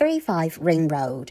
[0.00, 1.28] 35 Ring Road.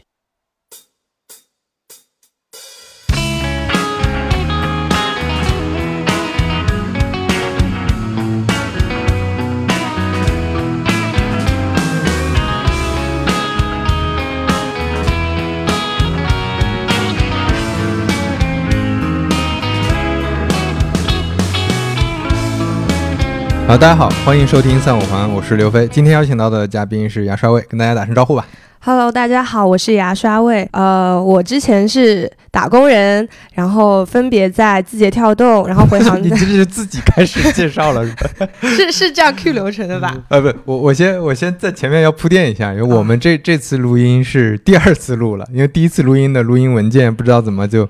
[23.66, 25.88] 好，大家好，欢迎收听三五环，我是刘飞。
[25.88, 28.46] 今天邀请到的嘉宾是牙刷卫，跟大家打声招呼吧。
[28.82, 30.66] Hello，大家好，我是牙刷味。
[30.72, 38.48] 呃，我之前是打工人，然后分别在字节跳动，然后回航 你这是自己开始介绍了是吧？
[38.62, 40.16] 是是这样 Q 流程的吧？
[40.30, 47.86] 呃，不，我我先我先在前面要铺垫一下，因为我们这、 这次录音是第二次录了，因为第一次录音的录音文件不知道怎么就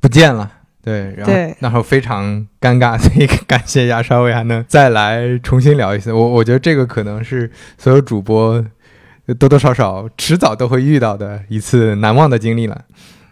[0.00, 0.50] 不见了。
[0.82, 6.12] 对，然后对那时候非常尴尬，所以感谢牙刷味还能再来重新聊一次。
[6.12, 7.48] 我我觉得这个可能是
[7.78, 8.60] 所有主播
[9.38, 12.84] 多多少少迟早都会遇到的一次难忘的经历了。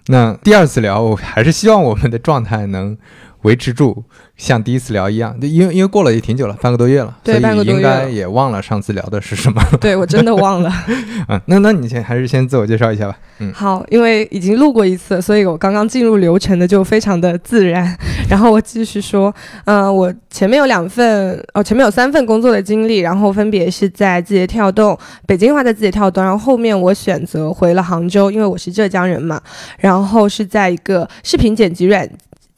[0.06, 2.96] 那第二次聊，我还是希望我们的状态能
[3.42, 4.05] 维持住，
[4.36, 5.36] 像第一次聊一样。
[5.41, 9.62] 因为因为过了也挺久了，半个多月了，对半个多月也忘了上次聊的是什么。
[9.80, 10.72] 对我真的忘了。
[11.28, 13.16] 嗯，那那你先还是先自我介绍一下吧。
[13.38, 17.96] 嗯，好，因为已经录过一次，所以我刚刚进入流程的就非常的自然。
[18.28, 24.96] 然后我继续说，嗯、我前面有两份，哦，前面有三份工作的经历，然后分别是在字节跳动，
[25.27, 29.41] 北京话在字节跳动，然后后面我选择回了杭州，因为我是浙江人嘛，
[29.78, 32.08] 然后是在一个视频剪辑软。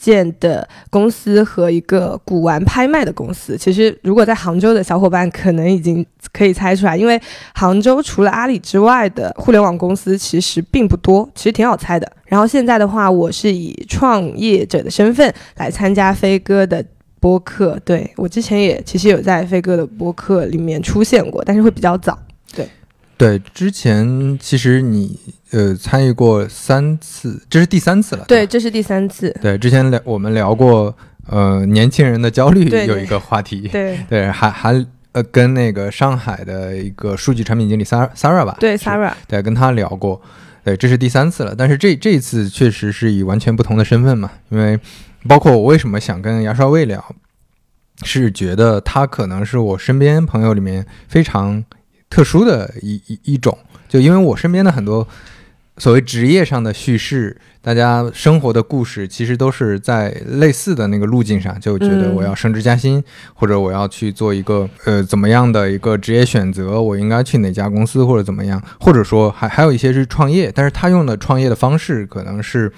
[0.03, 7.21] 建的公司和一个古玩拍卖的公司，其实如果在杭州的小伙伴可能已经可以猜出来，因为
[7.55, 12.11] 杭州除了阿里之外的互联网公司其实并不多，其实挺好猜的。
[12.25, 16.85] 然后现在的话，我是以创业者的身份来参加飞哥的
[17.21, 22.19] 播客，对我之前也其实有在飞哥的播客里面出现过，但是会比较早。
[22.53, 22.67] 对，
[23.55, 25.19] 之前其实你
[25.51, 28.25] 呃参与过三次，这是第三次了。
[28.27, 29.35] 对，吧这是第三次。
[29.41, 30.95] 对，之前聊我们聊过
[31.29, 40.21] 呃年轻人的焦虑对对有一个话题，对对，还还呃跟那个上海的一个数据产品经理 Sara Sara 吧，对，Sarah，对，跟他聊过，
[40.65, 41.55] 对，这是第三次了。
[41.57, 44.79] 但是这这一次确实是以完全不同的身份嘛，因为
[45.29, 47.15] 包括我为什么想跟牙刷味聊，
[48.03, 51.63] 是觉得他可能是我身边朋友里面非常
[52.13, 53.57] 特殊的一一一种，
[53.89, 55.09] 就因为我身边的很多
[55.79, 63.03] 所谓职业上的叙事，大家生活的故事，其实都是在类似的那个路径上，就觉得嗯我要升职加薪，
[63.33, 72.71] 或者我要去做一个呃怎么样的一个职业选择，我应该去哪家公司或者怎么样，或者说还还有一些是创业，但是他用的创业的方式可能是。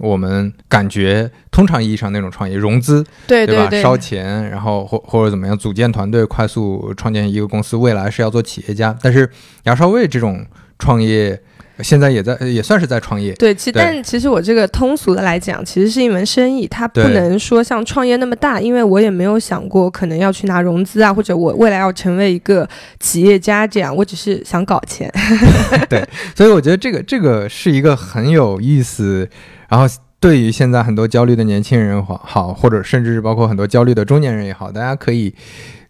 [0.00, 3.46] 我们感觉通常意义上那种创业融资，对？
[3.46, 8.96] 对对，烧钱，然后或或者怎么样组建团队，快速创建一个公司，未来是要做企业家。
[9.02, 9.28] 但是
[9.64, 10.44] 牙刷味这种
[10.78, 11.38] 创业，
[11.82, 13.32] 现在也在也算是在创业。
[13.34, 22.68] 对，其对但其实我这个通俗的来讲，其实是一门生意，它不能说像创业那么大，因为我也没有想过可能要去拿融资啊，或者我未来要成为一个
[22.98, 25.10] 企业家这样，我只是想搞钱。
[25.88, 29.28] 对所以我觉得这个这个是一个很有意思，
[29.70, 29.86] 然后
[30.18, 35.34] 对于现在很多焦虑的年轻人好，好或者甚至是包括很多焦虑的中年人也好，大家可以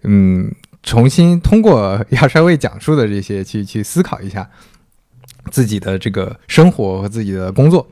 [0.04, 0.48] 嗯
[0.84, 4.48] 重新通过亚帅卫讲述的这些去去思考一下
[5.50, 7.84] 自己的这个生活和自己的工作。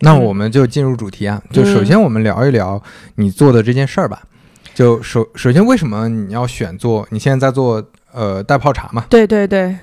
[0.00, 2.82] 那嗯我们就进入主题啊，就首先我们聊一聊
[3.16, 4.22] 你做的这件事儿吧。
[4.74, 7.06] 就首首先，为什么你要选做？
[7.10, 7.80] 你现在在做
[8.12, 9.04] 呃代泡茶嘛？
[9.08, 9.76] 对对对，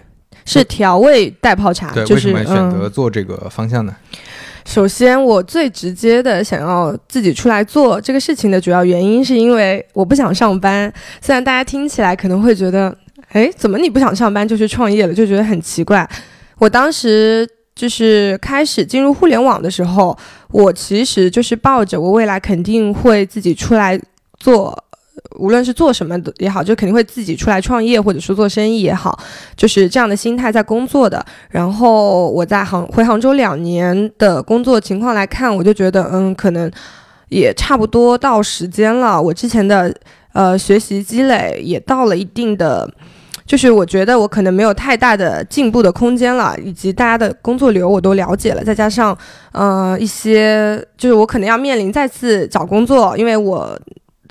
[0.43, 2.91] 是调味代泡茶，对，就是为什么选择嗯。
[2.91, 3.95] 做这个方向呢？
[4.65, 10.91] 首先，我最直接的想要自己出来做这个事情的主要原因，是因为我不想上班。
[11.21, 12.95] 虽然大家听起来可能会觉得，
[13.29, 16.07] 哎，怎么你不想上班就去创业了，就觉得很奇怪。
[16.57, 20.17] 我当时就是开始进入互联网的时候，
[20.51, 23.99] 我其实就是抱着我未来肯定会自己出来
[24.39, 24.83] 做。
[25.37, 29.19] 无论是做什么的也好，就肯定会自己出来创业，或者说做生意也好，
[29.57, 31.23] 就是这样的心态在工作的。
[31.49, 36.71] 然后我在杭回杭州两年的工作情况来看，我就觉得，嗯，可能
[37.29, 39.21] 也差不多到时间了。
[39.21, 39.93] 我之前的
[40.33, 42.89] 呃学习积累也到了一定的，
[43.45, 49.17] 就是我觉得我可能没有太大的进步的空间了，以及大家的工作流我都了解了，再加上
[49.51, 53.77] 呃一些就是我可能要面临再次找工作，因为我。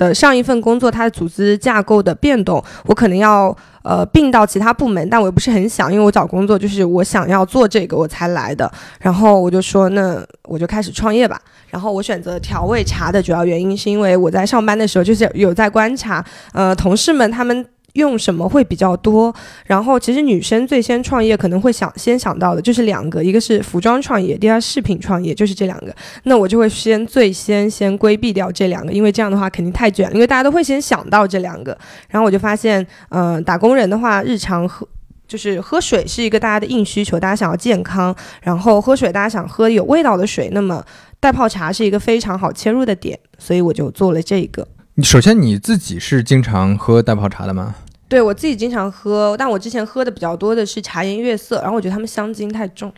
[0.08, 8.70] 的上一份工作，它的组织架构的变动，我可能要呃并到其他部门，但我又不是很想，因为我找工作就是我想要做这个我才来的。
[8.98, 11.38] 然后我就说，那我就开始创业吧。
[11.68, 17.64] 然后我选择调味茶的主要原因是因为我在上班的时候就是有在观察，呃，同事们他们
[17.94, 19.34] 用什么会比较多？
[19.66, 25.94] 然后其实女生最先创业可能会想先想到的就是两个，一个是服装创业，第二饰品创业，就是这两个。
[26.24, 31.76] 那我就会先最先先规避掉这两个，因为这样的话肯定太卷，因为大家都会先想到这两个。
[32.08, 34.86] 然后我就发现，嗯，打工人的话，日常喝
[35.26, 40.84] 就是喝水是一个大家的硬需求，大家想要健康，然后喝水大家想喝有味道的水，那么
[41.20, 44.66] 袋泡茶是一个非常好切入的点，所以我就做了这个。
[45.00, 47.74] 你首先你自己是经常喝袋泡茶的吗？
[48.06, 52.92] 对我自己经常喝，但我之前喝的比较多的是茶颜悦色，然后我觉得他们香精太重，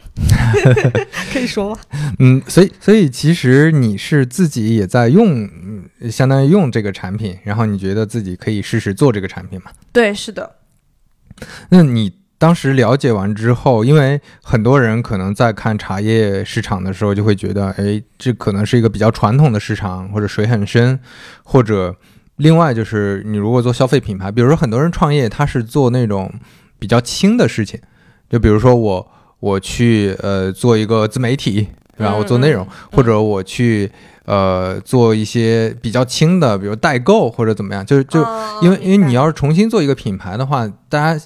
[1.32, 1.78] 可以说吗？
[2.18, 9.70] 嗯，所以所以其实你是自己也在用，嗯相当于用这个产品，然后你觉得自己可以试试做这个产品吗？
[9.92, 10.56] 对，是的，
[11.68, 12.12] 那你
[12.42, 20.98] 当时了解完之后，因为很多人可能在看茶叶市场的时候，就会觉得，哎，这可能是一个比较传统的市场，或者水很深，
[21.44, 21.94] 或者
[22.38, 26.34] 另外就是你如果做消费品牌，比如说很多人创业，他是做那种
[26.80, 27.78] 比较轻的事情，
[28.28, 32.12] 就比如说我我去呃做一个自媒体，对吧？
[32.12, 33.88] 嗯我做内容，嗯或者我去
[34.24, 41.24] 呃做一些比较轻的，比如代购或者怎么样，就就哦因为因为你要是重新做一个品牌的话，大家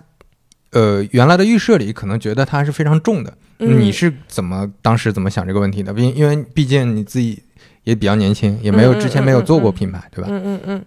[0.77, 3.33] 呃原来的预设里可能觉得它是非常重的。
[3.59, 5.91] 嗯你是怎么当时怎么想这个问题的？
[5.95, 7.43] 因因为毕竟你自己
[7.85, 10.29] 也比较年轻，也没有之前没有做过嗯嗯品牌，对吧？
[10.31, 10.85] 嗯嗯嗯，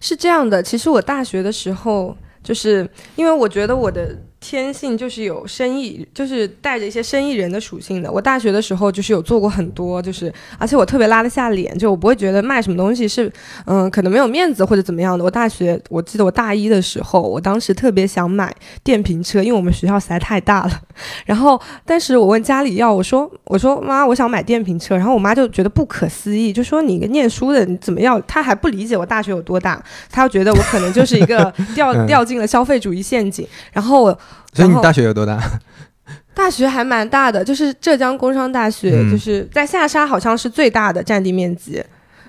[0.00, 0.60] 是这样的。
[0.60, 8.10] 其实我大学的时候，就是因为我觉得我的天性就是有生意，就是带着一些生意人的属性的。
[8.10, 13.30] 我大学的时候就是有做过很多，就是而且我特别拉得下脸，就我不会觉得卖什么东西是
[13.66, 15.24] 嗯可能没有面子或者怎么样的。
[15.24, 18.54] 我大学我记得我大一的时候，我当时特别想买
[18.84, 20.80] 电瓶车，因为我们学校实在太大了。
[21.26, 28.20] 然后但是我问家里要，我说我说妈，我想买电瓶车，然后我妈就觉得不可思议，就说你一个念书的，你怎么要？
[28.22, 33.46] 她还不理解我大学有多大，她就觉得我可能就是一个掉 嗯掉进了消费主义陷阱。
[33.72, 34.18] 然后我然后
[34.52, 35.38] 所以你大学有多大？
[36.34, 41.82] 大学还蛮大的，就是浙江工商大学，嗯就是在下沙好像是最大的占地面积。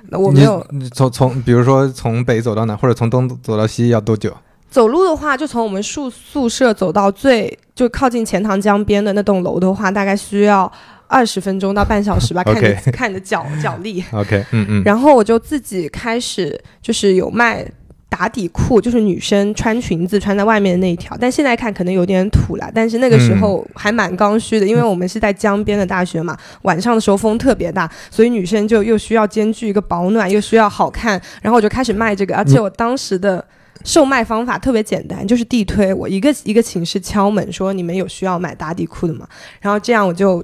[0.09, 4.35] 那我没有你你从从比如说从北走到南，或者从东走到西要多久？
[4.71, 10.71] 走路的话，就从我们宿宿舍走到最就靠近钱塘江边的那栋楼的话，大概需要
[11.07, 14.03] 二十分钟到半小时吧， 看你看你的脚脚力。
[14.11, 17.63] OK，嗯嗯，然后我就自己开始就是有卖
[18.09, 33.45] 打底裤，就是女生穿裙子穿在外面的那一条，但现在看可能有点土了，但是那个时候还蛮刚需的，因为我们是在江边的大学嘛，晚上的时候风特别大，所以女生就又需要兼具一个保暖，又需要好看，然后我就开始卖这个，而且我当时的。
[33.85, 39.25] 售卖方法特别简单，就是地推，我一个一个寝室敲门说你们有需要买打底裤的吗？
[39.61, 40.43] 然后这样我就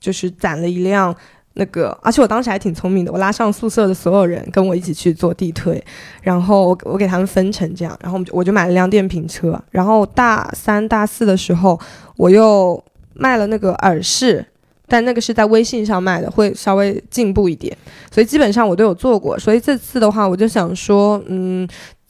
[0.00, 1.14] 就是攒了一辆
[1.60, 5.80] 那个，而且我当时还挺聪明的，我拉上宿舍的所有人跟我一起去做地推，
[6.22, 11.78] 然后我给他们分成这样，然后我就我就买了辆电瓶车，然后大三大四的时候
[12.16, 14.44] 我又卖了那个耳饰。
[14.92, 17.76] 但那个是在微信上卖的，会稍微进步一点，
[18.10, 19.38] 所以基本上我都有做过。
[19.38, 21.64] 所以这次的话，我就想说，嗯，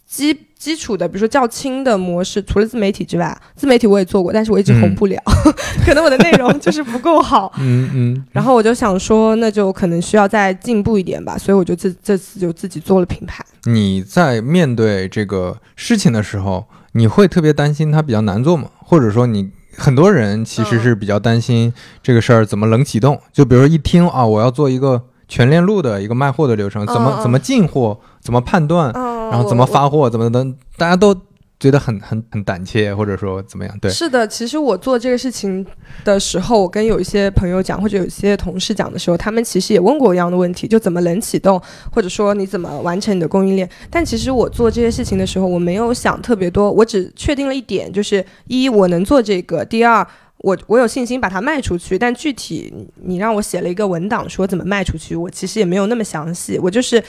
[0.07, 5.19] 基基础的，比如说较轻的模式，除了自媒体之外，自媒体我也做过，但是我一直红不了，
[5.87, 7.51] 可能我的内容就是不够好。
[7.59, 13.43] 嗯嗯，然后我就想说，那就可能需要再进步一点吧，所以我就这这次就自己做了品牌。
[13.65, 18.69] 你在面对这个事情的时候，你会特别担心它比较难做吗？
[18.79, 19.49] 或者说你？
[19.77, 31.15] 很多人其实是比较担心这个事儿怎么冷启动，就比如一听啊，我要做一个全链路的一个卖货的流程，怎么怎么进货，怎么判断，嗯然后怎么发货，怎么等，大家都
[31.61, 33.79] 觉得很很很胆怯，或者说怎么样？
[33.81, 35.65] 对，是的，其实我做这个事情
[36.03, 43.71] 的时候，我跟有一些朋友讲，或者有一些同事讲的时候，他们其实也问过我一样的问题，就怎么冷启动，或者说你怎么完成你的供应链。
[43.89, 50.05] 但其实我做这些事情的时候，我没有想特别多，我只确定了一点，就是一我能做这个，第二。
[50.43, 57.03] 我我有信心把它卖出去，但具体你让我写了一个文档说怎么卖出去，我其实也没有那么详细，我就是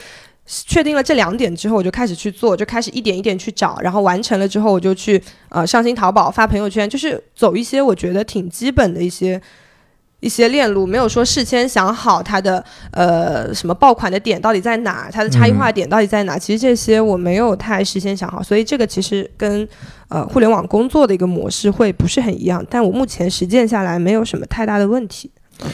[0.46, 9.40] 确定了这两点之后，我就开始去做，就开始一点一点去找，然后完成了之后，我就去呃上新淘宝发朋友圈，就是走一些我觉得挺基本的一些
[10.22, 16.38] 一些链路，没有说事先想好它的呃什么爆款的点到底在哪，它的差异化点到底在哪。
[16.38, 19.68] 其实这些我没有太事先想好，所以这个其实跟
[20.08, 22.64] 呃互联网工作的一个模式会不是很一样。
[22.70, 25.28] 但我目前实践下来没有什么太大的问题。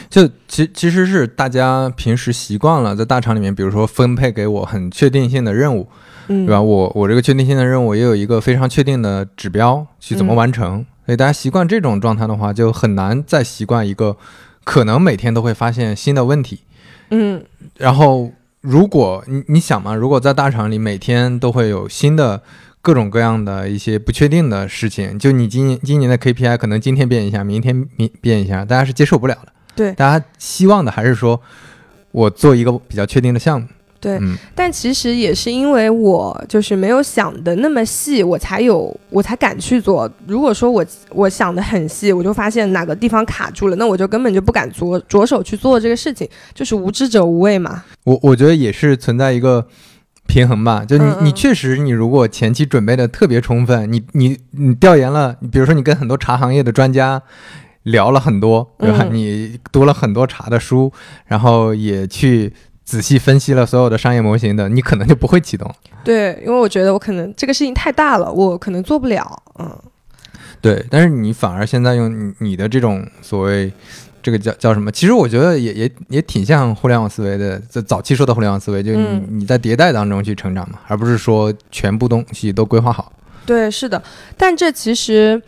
[0.09, 5.87] 就其其实是大家平时习惯了在大厂里面，比如说分配给我很确定性的任务，
[6.29, 6.61] 嗯，对吧？
[6.61, 14.19] 我我这个确定性的任务也有一个非常确定的指标去怎么嗯完成，所以大家习惯这种状态的话，就很难再习惯一个
[14.63, 16.61] 可能每天都会发现新的问题。
[17.09, 17.43] 嗯
[17.79, 22.43] 然后，如果你你想嘛，如果在大厂里每天都会有新的
[22.83, 25.19] 各种各样的一些不确定的事情。
[25.19, 29.53] 就你今年今年的 KPI 可能今天变一下，明天明变一下，大家是接受不了的。
[29.75, 31.41] 对，大家希望的还是说
[32.13, 33.67] 我做一个比较确定的项目。
[34.01, 40.09] 对，嗯但其实也是因为我就是没有想的那么细，我才有我才敢去做。
[40.27, 47.85] 如果说我我想的很细，我就发现哪个地方卡住了，那我就根本就不敢着着手去做这个事情，就是无知者无畏嘛。
[48.05, 49.67] 我我觉得也是存在一个
[50.27, 57.21] 平衡吧，就你嗯嗯你确实你如果前期准备的特别充分，你你你调研了，比如说你跟很多茶行业的专家
[57.85, 58.99] 聊了很多，对吧？
[59.09, 60.93] 嗯你读了很多茶的书，
[61.27, 62.53] 然后也去
[62.89, 65.71] 仔细分析了所有的商业模型的，你可能就不会启动。
[66.03, 69.43] 对，因为我觉得我可能这个事情太大了，我可能做不了。
[69.59, 69.79] 嗯，
[70.63, 73.71] 对，但是你反而现在用你你的这种所谓
[74.23, 74.91] 这个叫叫什么？
[74.91, 83.13] 其实我觉得也也也挺像互联网思维的，在早期说的互联网思维，就是你、嗯你在迭代当中去成长嘛，而不是说全部东西都规划好。
[83.45, 84.03] 对，是的，
[84.39, 85.43] 但这其实。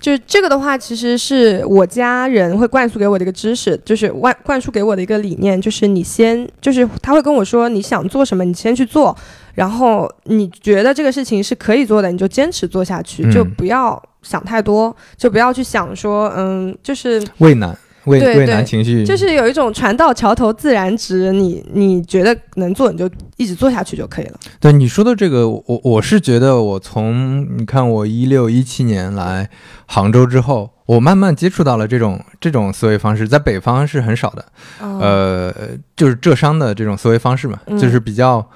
[0.00, 9.16] 就这个的话，其实是我家人会灌输给我的一个知识，就是灌灌输给我的一个理念，就是你先，就是他会跟我说你想做什么，你先去做，
[9.54, 24.38] 然后你觉得这个事情是可以做的，你就坚持做下去，就不要想太多，就不要去想说，嗯，就是畏难，畏畏难情绪，就是有一种船到桥头自然直，你你觉得能做，你就一直做下去就可以了。
[24.60, 29.50] 对你说的这个，我我是觉得，我从你看我一六一七年来
[29.86, 34.44] 杭州之后，我慢慢接触到了这种这种思维方式，在北方是很少的，
[34.80, 35.54] 嗯、呃，
[35.94, 37.78] 就是浙商的这种思维方式嘛，嗯。
[37.78, 38.48] 就是比较，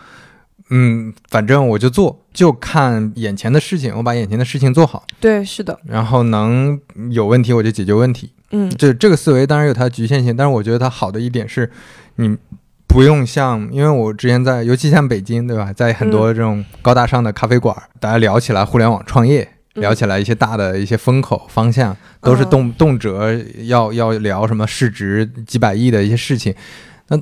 [0.71, 6.81] 嗯，反正我就做，就看眼前的事情，我把眼前的事情做好，对，是的，然后能
[7.11, 8.33] 有问题我就解决问题。
[8.53, 11.71] 嗯这这个思维当然有它的局限性，但是我觉得它好的一点是，
[12.17, 12.37] 你
[12.87, 19.43] 不用像，因为我之前在，尤其像北京，对吧，在很多这种高大上的咖啡馆，大家聊起来互联网创业，
[19.75, 26.55] 嗯聊起来一些大的一些风口方向，都是动动辄要要聊什么市值几百亿的一些事情。
[27.09, 27.19] 那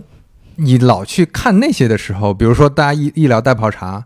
[0.57, 4.05] 你老去看那些的时候，比如说大家一一聊带泡茶。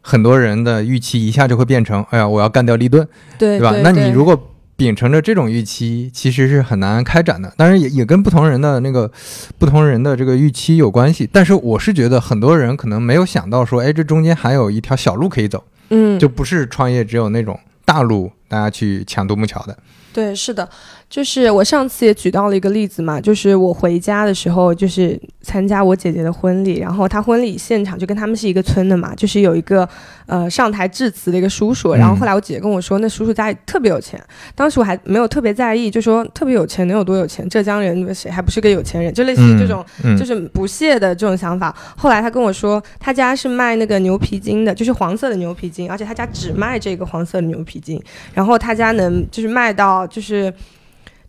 [0.00, 3.74] 很多人的预期一下就会变成，哎呀，我要干掉立顿，对对吧？
[3.82, 7.52] 那你如果秉承着这种预期，其实是很难开展的。
[7.56, 9.10] 当然也也跟不同人的那个
[9.58, 11.28] 不同人的这个预期有关系。
[11.32, 19.76] 但是我是觉得很多人可能没有想到说，哎，这中间还有一条小路可以走，嗯，就不是创业只有那种大路，大家去抢独木桥的。
[20.12, 20.68] 对，是的，
[21.08, 29.88] 就是我上次也举到了一个例子嘛，就是我回家的时候，就是参加我姐姐的婚礼，然后她婚礼现场就跟他们是一个村的嘛，就是有一个
[30.26, 34.22] 呃上台致辞的一个叔叔，然后后来我姐姐跟我说，那叔叔家里特别有钱，
[34.54, 37.48] 当时我还没有特别在意，就说特别有钱能有多有钱？
[37.48, 39.12] 浙江人谁还不是个有钱人？
[39.14, 39.82] 就类似于这种。
[40.04, 41.74] 嗯，就是不屑的这种想法。
[41.96, 47.98] 后来他跟我说，他家是卖那个牛皮筋的，就是黄色的牛皮筋，而且他家只卖这个黄色的牛皮筋。
[48.34, 50.52] 然后他家能就是卖到就是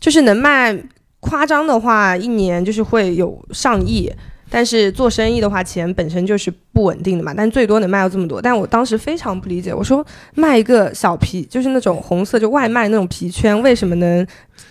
[0.00, 0.76] 就是能卖，
[1.20, 4.10] 夸张的话一年就是会有上亿。
[4.52, 8.42] 但是做生意的话，钱本身就是不稳定的嘛，但最多能卖到这么多。
[8.42, 10.04] 但我当时非常不理解，我说
[10.34, 14.26] 卖一个小皮，就是那种红色就外卖那种皮圈，为什么能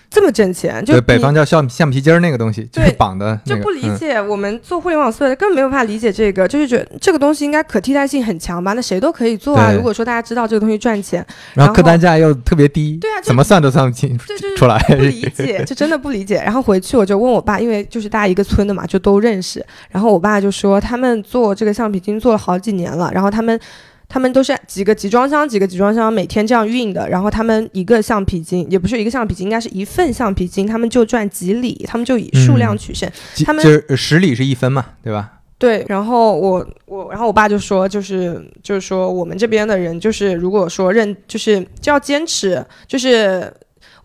[0.09, 0.83] 这么挣钱？
[0.83, 8.73] 就对，北方叫橡橡皮筋儿那个东西，就是绑的那个，就不理嗯解，我们做互联网思维的根本没有办法理解这个，就是觉得这个东西应该可替代性很强吧？
[8.73, 9.71] 那谁都可以做啊。
[9.71, 14.77] 如果说大家知道这个东西赚钱，然后客单价又特别低，对啊怎么算都算不清这就是出来。
[14.87, 16.35] 不理解，就真的不理解。
[16.43, 19.63] 然后回去我就问我爸，因为就是大家一个村的嘛，就都认识。
[19.89, 23.59] 然后我爸就说，他们做这个橡皮筋做了好几年了，然后他们。
[24.09, 33.07] 他们都是几个集装箱，几个集装箱每天这样运的，然后他们一个橡皮筋，也不是一个橡皮筋，应该是一份橡皮筋，他们就赚几里，他们就以数量嗯取胜。
[33.35, 35.33] 几他们就是十里是一分嘛，对吧？
[35.59, 43.53] 对，然后我我，然后我爸就说，就是就是说，我们这边的人就是如果说认，就是就要坚持，就是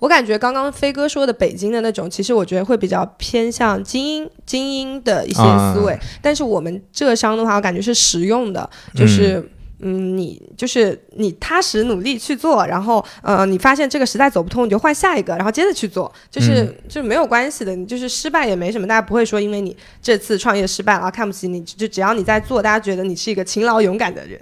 [0.01, 5.43] 我感觉刚刚飞哥说的北京的那种，其实我觉得会比较偏向精英精英的一些
[5.73, 9.39] 思维，但是我们浙商的话，我感觉是实用的，就是。
[9.39, 24.41] 嗯，你就是你踏实努力去做，然后呃，你发现这个实在走不通，你就换下一个，然后接着去做，就是、嗯就是没有关系的，你就是失败也没什么，大家不会说因为你这次创业失败了啊看不起你，就只要你在做，大家觉得你是一个勤劳勇敢的人。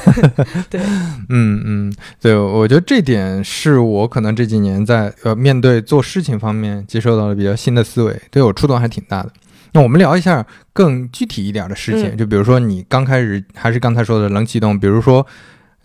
[0.70, 0.80] 对，
[1.28, 9.30] 嗯嗯，对，我觉得这点是我可能这几年在呃面对做事情方面接受到了比较新的思维，对我触动还挺大的。
[9.72, 10.44] 那我们聊一下
[10.80, 15.26] 更具体一点的事情，嗯就比如说你刚开始还是刚才说的冷启动，比如说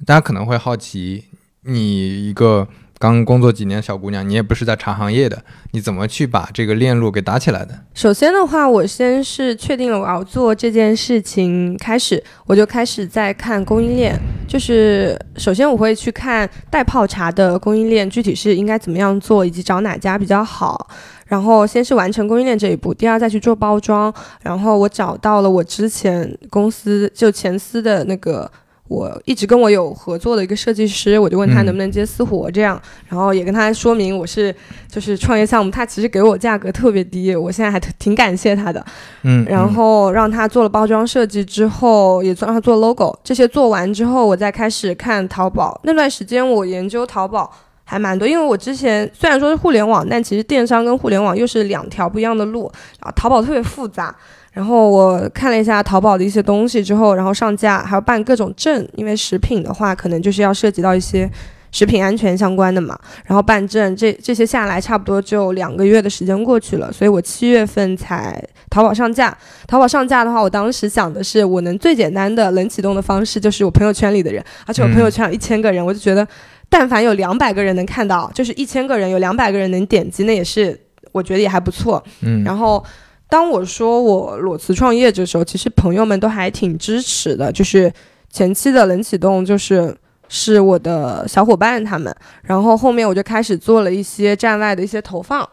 [0.06, 1.26] 大家可能会好奇，
[1.64, 2.66] 你一个
[2.98, 7.78] 刚工作几年小姑娘，你也不是在茶行业的，你怎么去把这个链路给打起来的？
[7.94, 20.88] 首先的话，我先是确定了我要做这件事情，开始我就开始在看供应链，就是首先我会去看代泡茶的供应链具体是应该怎么样做，以及找哪家比较好。
[21.36, 24.14] 然后先是完成供应链这一步，第二再去做包装。
[24.42, 28.50] 然后我找到了我之前公司就前司的那个。
[28.88, 34.56] 我一直跟我有合作的一个设计师，我就问他能不能接私活这样，然后也跟他说明我是
[34.88, 38.86] 就是创业项目，他其实给我价格特别低，我现在还挺感谢他的，
[39.24, 45.82] 嗯，然后让他做了包装设计之后，也让他做 logo，这些做完之后，我再开始看淘宝。
[45.84, 47.52] 那段时间我研究淘宝
[47.86, 54.14] 还蛮多，因为我之前虽然说是互联网，但其实电商跟互联网又是两条不一样的路，啊，淘宝特别复杂。
[54.52, 61.30] 然后我看了一下淘宝的一些东西之后，然后上架还要办各种证，因为食品的话可能就是要涉及到一些
[61.72, 62.98] 食品安全相关的嘛。
[63.26, 69.38] 然后办证，这这些下来差不多就两个月的时间过去了，所以我七月份才淘宝上架。
[69.68, 76.26] 淘宝上架的话，我当时想的是，我能最简单的冷启动的方式就是我朋友圈里的人，而且我朋友圈有一千个人，我就觉得，
[76.70, 80.80] 但凡有两百个人能看到，就是一千个人有两百个人能点击，那也是
[81.12, 82.04] 我觉得也还不错。
[82.22, 82.84] 嗯，然后。
[83.28, 87.52] 当我说我裸辞创业的时候，其实朋友们都还挺支持的。
[87.52, 87.92] 就是
[88.30, 89.94] 前期的冷启动，就是
[90.30, 95.46] 是我的小伙伴他们，然后后面我就开始做了一些站外的一些投放。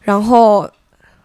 [0.00, 0.70] 然后，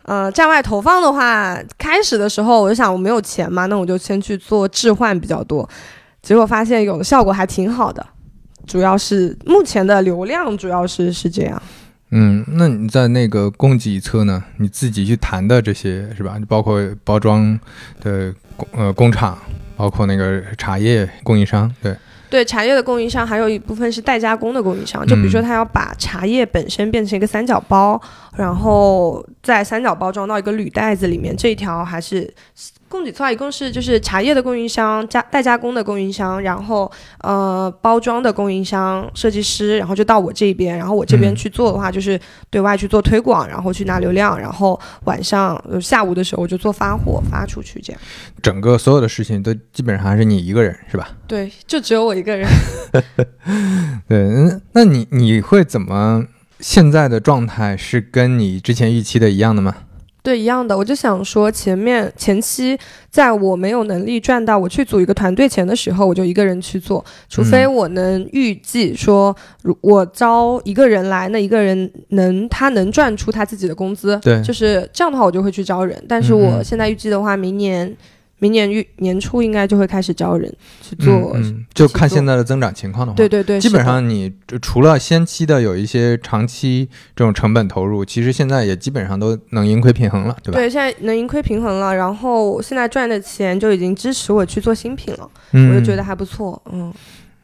[0.01, 5.69] 呃，站外投放的话，开始的时候我就想我没有钱嘛，那我就先去做置换比较多。
[6.21, 8.05] 结果发现有的效果还挺好的，
[8.67, 11.61] 主要是目前的流量主要是是这样。
[12.11, 14.43] 嗯，那你在那个供给侧呢？
[14.57, 16.37] 你自己去谈的这些是吧？
[16.47, 17.59] 包括包装
[18.01, 19.37] 的工呃工厂，
[19.75, 21.95] 包括那个茶叶供应商，对
[22.29, 27.99] 对，茶叶的供应商还有一部分是代加工的供应商，就比如说他要把茶叶本身变成一个三角包，
[28.35, 32.31] 然后在三角包装到一个铝袋子里面，这一条还是。
[32.91, 42.19] 供给侧一共是就是茶叶的供应商、加代加工的供应商，然后呃包装的供应商、设计师，然后就到我这边，然后我这边去做的话，就是
[42.49, 48.01] 对外去做推广，然后去拿流量，然后晚上下午的时候我就做发货发出去，这样。
[48.43, 51.07] 整个所有的事情都基本上还是你一个人是吧？
[51.25, 52.45] 对，就只有我一个人。
[54.07, 56.25] 对，那你你会怎么？
[56.59, 59.77] 现在的状态是跟你之前预期的一样的吗？
[60.23, 62.77] 对，一样的，我就想说，前面前期
[63.09, 76.03] 在我没有能力赚到我去组一个团队钱的时候，我就一个人去做，除非我能预计说，如我招一个人来，那一个人能他能赚出他自己的工资，对，就是这样的话，我就会去招人。
[76.07, 77.95] 但是我现在预计的话，明年。
[78.41, 80.51] 明年预年初应该就会开始招人
[80.81, 81.37] 去做，
[81.75, 90.59] 就看现在的增长情况的话，对对对，基本上你除了先期的有一些长期这种成本投入，其实现在也基本上都能盈亏平衡了，对吧？
[90.59, 96.91] 对，现在能盈亏平衡了，然后现在赚的钱就已经支持我去做新品了，我就觉得还不错，嗯。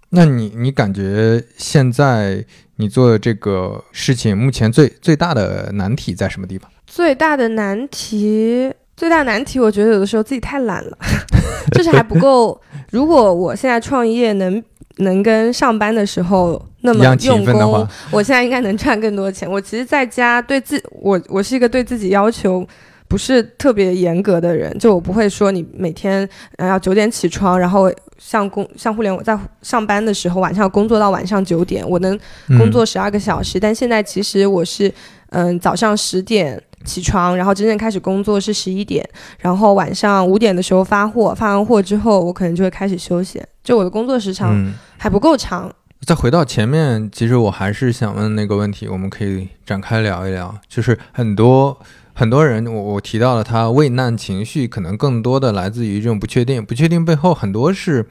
[0.09, 2.43] 那你你感觉现在
[2.77, 6.71] 你做的这个事情，目前最最大的难题在什么地方？
[6.87, 8.73] 最大的难题。
[8.97, 10.97] 最大难题，我觉得有的时候自己太懒了，
[11.71, 12.59] 就是还不够。
[12.89, 14.61] 如果我现在创业能
[14.97, 19.49] 能跟上班的时候那么用功，我现在应该能赚更多钱。
[19.49, 22.65] 我其实在家对自我，我是一个对自己要求
[23.07, 32.17] 不是特别严格的人，就我不会说你每天呃要九点起床，然后像工像互联网在上班的时候晚上工作到晚上九点，我能
[32.57, 33.59] 工作十二个小时。
[33.59, 34.91] 但现在其实我是
[35.29, 36.59] 嗯早上十点。
[36.85, 39.07] 起床，然后真正开始工作是十一点，
[39.39, 43.41] 然后晚上五点的时候发货，发完货之后，我可能就会开始休息。
[43.63, 45.73] 就我的工作时长还不够长。
[46.05, 50.55] 再回到前面，其实我还是想问那个问题，我们可以展开聊一聊。
[50.69, 51.77] 就是很多
[52.13, 58.07] 很多人，我我提到了他畏难情绪，可能更多的来自于这种不确定，不确定背后很多是，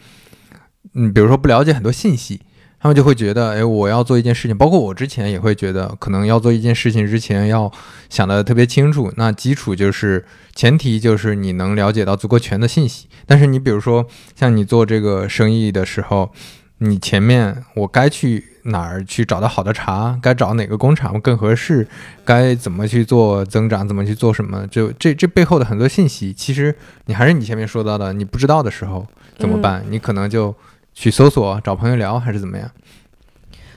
[0.94, 2.40] 嗯，比如说不了解很多信息。
[2.78, 7.72] 他们就会觉得，哎，我要做一件事情，包括我之前也会觉得，可能要做一件事情之前要
[8.08, 9.10] 想的特别清楚。
[9.16, 13.08] 那基础就是前提就是你能了解到足够全的信息。
[13.24, 16.30] 但是你比如说像你做这个生意的时候，
[16.78, 21.88] 你前面我该去哪儿去找到好的茶，该找哪个工厂更合适，
[22.24, 26.72] 该怎么去做增长，怎么去做什么，就这这背后的很多信息，其实
[27.06, 29.04] 你还是你前面说到的，你不知道的时候
[29.38, 29.82] 怎么办？
[29.88, 30.54] 你可能就。
[30.98, 32.70] 去搜索找朋友聊还是怎么样？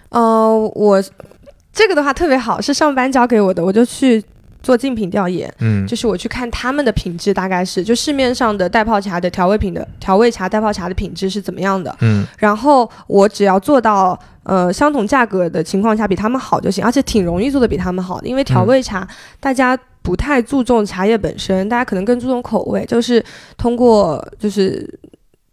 [0.08, 1.04] 呃，我
[1.74, 4.24] 这个的话特别好，是上班交给我的，我就去
[4.64, 19.06] 做竞品调研，嗯，就是我去看他们的品质大概是，就市面上的袋泡茶的调味品的调味茶袋泡茶的品质是怎么样的，嗯然后我只要做到呃相同价格的情况下比他们好就行，而且挺容易做的比他们好的，因为调味茶
[19.42, 23.22] 大家不太注重茶叶本身，大家可能更注重口味，就是
[23.58, 24.98] 通过就是。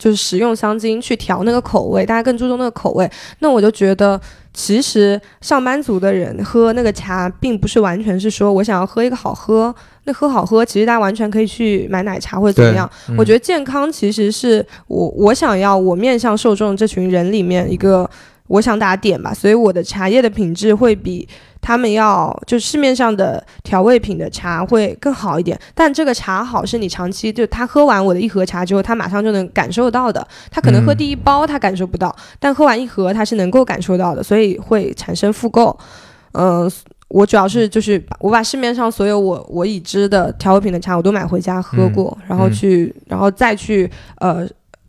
[0.07, 3.11] 就是食用香精去调那个口味，大家更注重那个口味。
[3.41, 4.21] 那我就觉得，
[4.55, 12.89] 其实上班族的人喝那个茶，并不是完全是说我想要喝一个好喝，那喝好喝，其实大家完全可以去买奶茶或者怎么样。
[13.09, 18.09] 嗯我觉得健康其实是我我想要我面向受众这群人里面一个
[18.47, 21.29] 我想打点吧，所以我的茶叶的品质会比
[21.67, 25.59] 他们要就市面上的调味品的茶会更好一点。
[25.75, 30.25] 但这个茶好是你长期就他喝完我的一盒茶之后，他马上就能感受到的。
[30.49, 35.77] 他可能喝嗯第一包他感受不到，但喝完一盒他是能够感受到的，所以会产生复购。
[36.35, 36.71] 嗯、
[37.09, 44.47] 我主要是就是把我把市面上所有我我已知的调味品的茶我都买回家喝过，然后去然后再去呃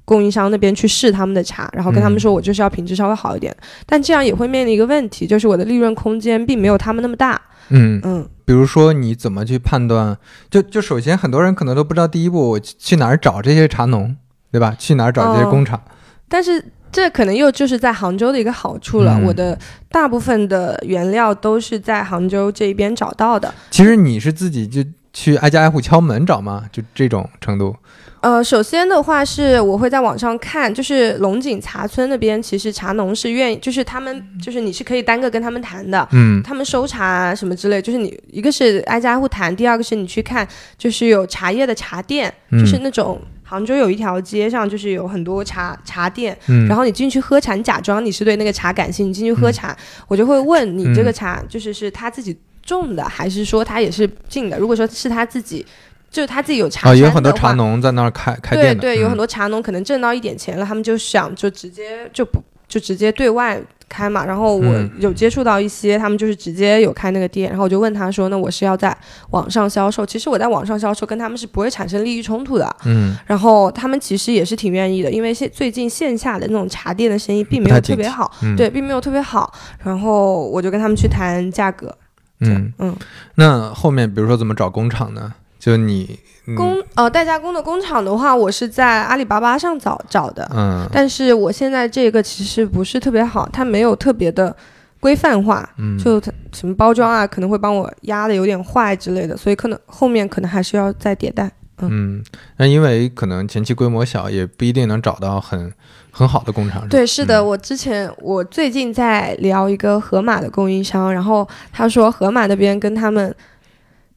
[0.07, 3.53] 供应商那边去试他们的茶，然后跟他们说我就是要品质稍微好一点。
[3.85, 7.41] 但这样也会面临一个问题，就是我的利润空间并没有他们那么大。
[7.67, 10.17] 嗯，嗯，比如说你怎么去判断？
[10.49, 14.15] 就就首先很多人可能都不知道第一步我去去哪儿找这些茶农，
[14.49, 14.73] 对吧？
[14.79, 15.81] 去哪儿找这些哦工厂？
[16.29, 23.53] 但是这可能又就是在杭州的一个好处了，嗯我的大部分的原料都是在杭州这边找到的。
[23.69, 26.63] 其实你是自己就去挨家挨户敲门找吗？
[26.71, 27.75] 就这种程度？
[28.21, 36.41] 呃，首先的话是我会在网上看，就是龙井茶村那边，其实茶农是愿意，就是他们就是你是可以单个跟他们谈的，嗯。
[36.43, 49.77] 他们收茶啊什么之类，就是你一个是挨家挨户谈，第二个是你去看，就是有茶叶的茶店，嗯就是那种杭州有一条街上就是有很多茶茶店，嗯，然后你进去喝茶，你假装你是对那个茶感兴趣，你进去喝茶，
[50.07, 54.57] 我就会问你这个茶就是是他自己种的，还是说他也是进的？
[54.57, 55.65] 如果说是他自己，
[56.09, 64.25] 就是他自己有茶啊，山也有很多茶农在那儿开开对店的，对，有很嗯多茶农可能挣到一点钱了，他们就想就直接就不就直接对外开嘛。
[64.25, 64.89] 然后我嗯。
[64.99, 68.95] 有接触到一些，他们就是直接有开那个店，然后我就问他说，那我是要在
[69.31, 72.75] 网上销售，其实我在网上销售跟他们是不会产生利益冲突的。
[72.85, 73.15] 嗯。
[73.25, 78.55] 然后他们其实也是挺愿意的，因为现最近线下的那种茶店的生意并没有特别好，嗯。
[78.55, 79.53] 对，并没有特别好。
[79.83, 81.95] 然后我就跟他们去谈价格，
[82.39, 82.95] 嗯，嗯，
[83.35, 85.33] 那后面比如说怎么找工厂呢？
[85.67, 94.55] 就你嗯工呃代加工的工厂的话，我是在阿里巴巴上找找的，嗯但是我现在这个其实不是特别好，它没有特别的
[95.01, 101.51] 规范化，嗯就它什么包装啊，可能会帮我压的有点坏之类的，所以可能后面可能还是要再迭代。
[101.79, 102.23] 嗯，
[102.55, 105.69] 那因为可能前期规模小，也不一定能找到很
[106.11, 106.87] 很好的工厂。
[106.87, 113.35] 对，是的，嗯我之前我最近在聊一个盒马的供应商，然后他说盒马那边跟他们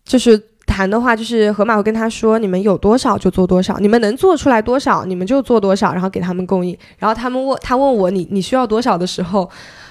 [0.05, 0.41] 就是。
[0.81, 6.75] 谈的话，就是盒马会跟他说，你们有多少就做多少，你们能做出来多少，你们就做多少，然后给他们供应。
[6.99, 9.49] 然后他们问他问我你你需要多少的时候，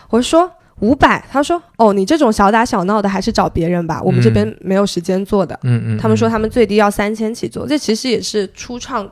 [0.09, 5.59] 我说五百，他说哦，你这种小打小闹的还是找别人吧，我们这边没有时间做的。
[5.61, 9.07] 嗯嗯，他们说嗯他们最低要三千起做，这其实也是初创。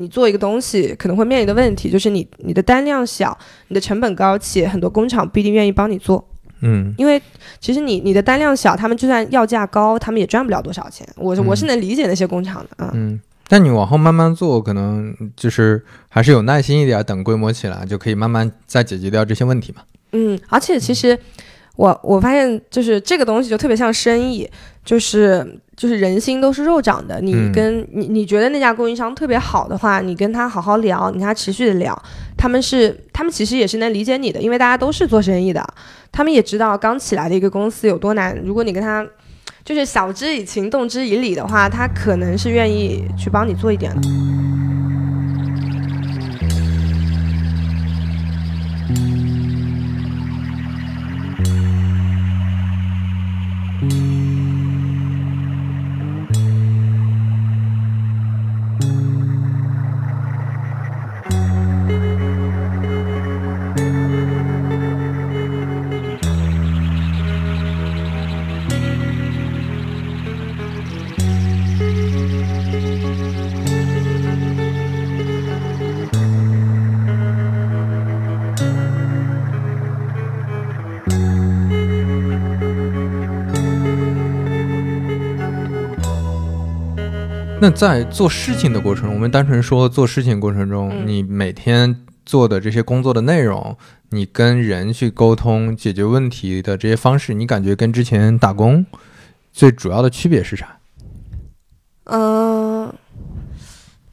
[0.00, 3.36] 你做一个东西可能会面临的问题，就是你你的单量小，
[3.66, 6.24] 你的成本高，且很多工厂不一定愿意帮你做，
[6.60, 7.20] 嗯因为
[7.60, 11.06] 其实你你的单量小，他们就算要价高，他们也赚不了多少钱。
[11.16, 12.90] 我是、我是能理解那些工厂的啊。
[12.94, 19.82] 嗯，但你往后慢慢做，可能就是还是有耐心一点，等规模起来就可以慢慢再解决掉这些问题嘛。
[20.12, 21.18] 嗯，而且其实
[21.78, 24.44] 我我发现就是这个东西就特别像生意，
[24.84, 27.20] 就是就是人心都是肉长的。
[27.20, 31.96] 你嗯跟、你你觉得那家供应商特别好的话，你跟他好好聊，你跟他持续的聊，
[32.36, 35.64] 他们是他们其实也是能理解你的，因为大家都是做生意的，
[36.10, 38.36] 他们也知道刚起来的一个公司有多难。
[38.44, 39.06] 如果你跟他
[39.64, 44.00] 就是晓之以情，动之以理的话，他可能是愿意去帮你做一点的。
[87.68, 93.76] 那在做事情的过程中，我们单纯说做事情过程中，嗯你每天做的这些工作的内容，
[94.08, 98.86] 你跟人去沟通、解决问题的这些方式，你感觉跟之前打工
[99.52, 100.78] 最主要的区别是啥？
[102.04, 102.90] 嗯、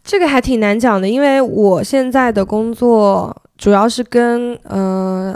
[0.04, 5.34] 这个还挺难讲的，因为我现在的工作主要是跟呃，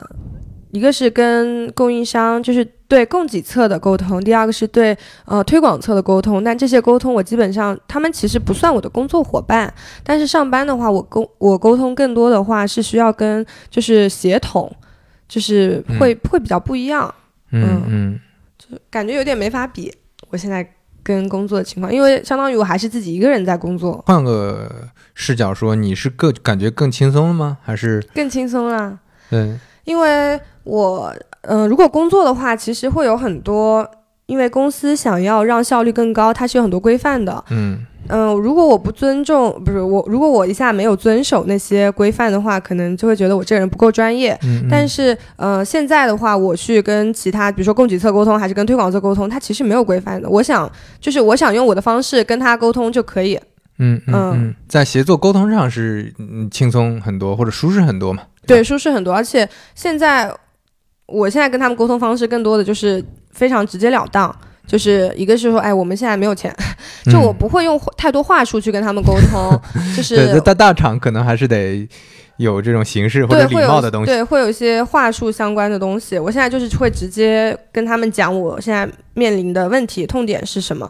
[0.71, 6.43] 一个是跟供应商，就是对供给侧的沟通；第二个是对呃推广侧的沟通。
[6.43, 14.71] 但这些沟通我基本上他们其实不算我的工作伙伴，但是上班的话，我沟我沟通更多的话是需要跟就是协同，
[15.27, 17.13] 就是会、会比较不一样。
[17.51, 18.19] 嗯嗯
[18.58, 19.91] 就感觉有点没法比。
[20.29, 20.67] 我现在
[21.01, 24.69] 跟工作的情况，因为相当于我还是自己一个人在工作，换个
[25.15, 27.58] 视角说，你是更感觉更轻松了吗？
[27.63, 28.99] 还是更轻松了。
[29.32, 29.58] 对
[29.89, 33.89] 因为我，嗯、如果工作的话，其实会有很多，
[34.28, 37.43] 因为公司想要让效率更高，它是有很多规范的。
[37.49, 44.38] 嗯嗯、如果我不尊重，不是我，如果我一下没有遵守那些规范的话，可能就会觉得我这个人不够专业。
[44.43, 50.30] 嗯，但是，呃，现在的话，我去跟其他，比如说供给侧沟通，还是跟推广侧沟通，它其实没有规范的。
[50.30, 53.39] 我想，就是我想用我的方式跟他沟通就可以。
[53.82, 58.23] 嗯嗯嗯嗯，在协作沟通上是嗯轻松很多或者舒适很多嘛？
[58.49, 59.13] 对，舒适很多。
[59.13, 60.29] 而且现在，
[61.05, 64.35] 我现在跟他们沟通方式更多的就是非常直截了当，
[64.67, 66.53] 就是一个是说，哎，我们现在没有钱，
[67.12, 69.62] 就我嗯不会用太多话术去跟他们沟通，
[69.95, 71.88] 就 是大大厂可能还是得
[72.38, 74.12] 有这种形式或者礼貌的东西。
[74.12, 76.17] 对会有一些话术相关的东西。
[76.17, 80.89] 我现在就是会直接跟他们讲我现在面临的问题痛点是什么，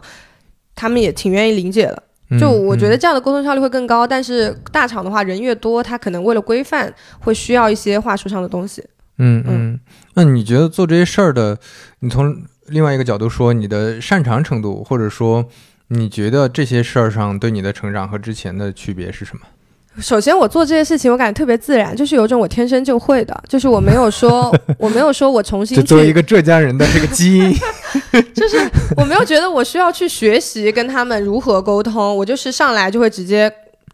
[0.76, 2.02] 他们也挺愿意理解的。
[2.30, 8.84] 嗯就我觉得嗯这样的沟通效率会更高，但是大厂的话人越多，他可能为了规范会需要一些话术上的东西。
[9.18, 9.80] 嗯嗯，
[10.14, 11.58] 那你觉得做这些事儿的，
[12.00, 12.34] 你从
[12.68, 15.44] 另外一个角度说，你的擅长程度，或者说
[15.88, 19.42] 你觉得这些事儿上对你的成长和之前的区别是什么？
[20.00, 27.52] 首先，我做这些事情，我感觉特别自然，就是有种我天生就会的，就是我没有说， 我没有说我重新就作为一，个浙江人的这个基因，
[28.34, 28.58] 就是
[28.96, 33.52] 我没有觉得我需要去学习跟他们如何沟通，我就是上来就会直接。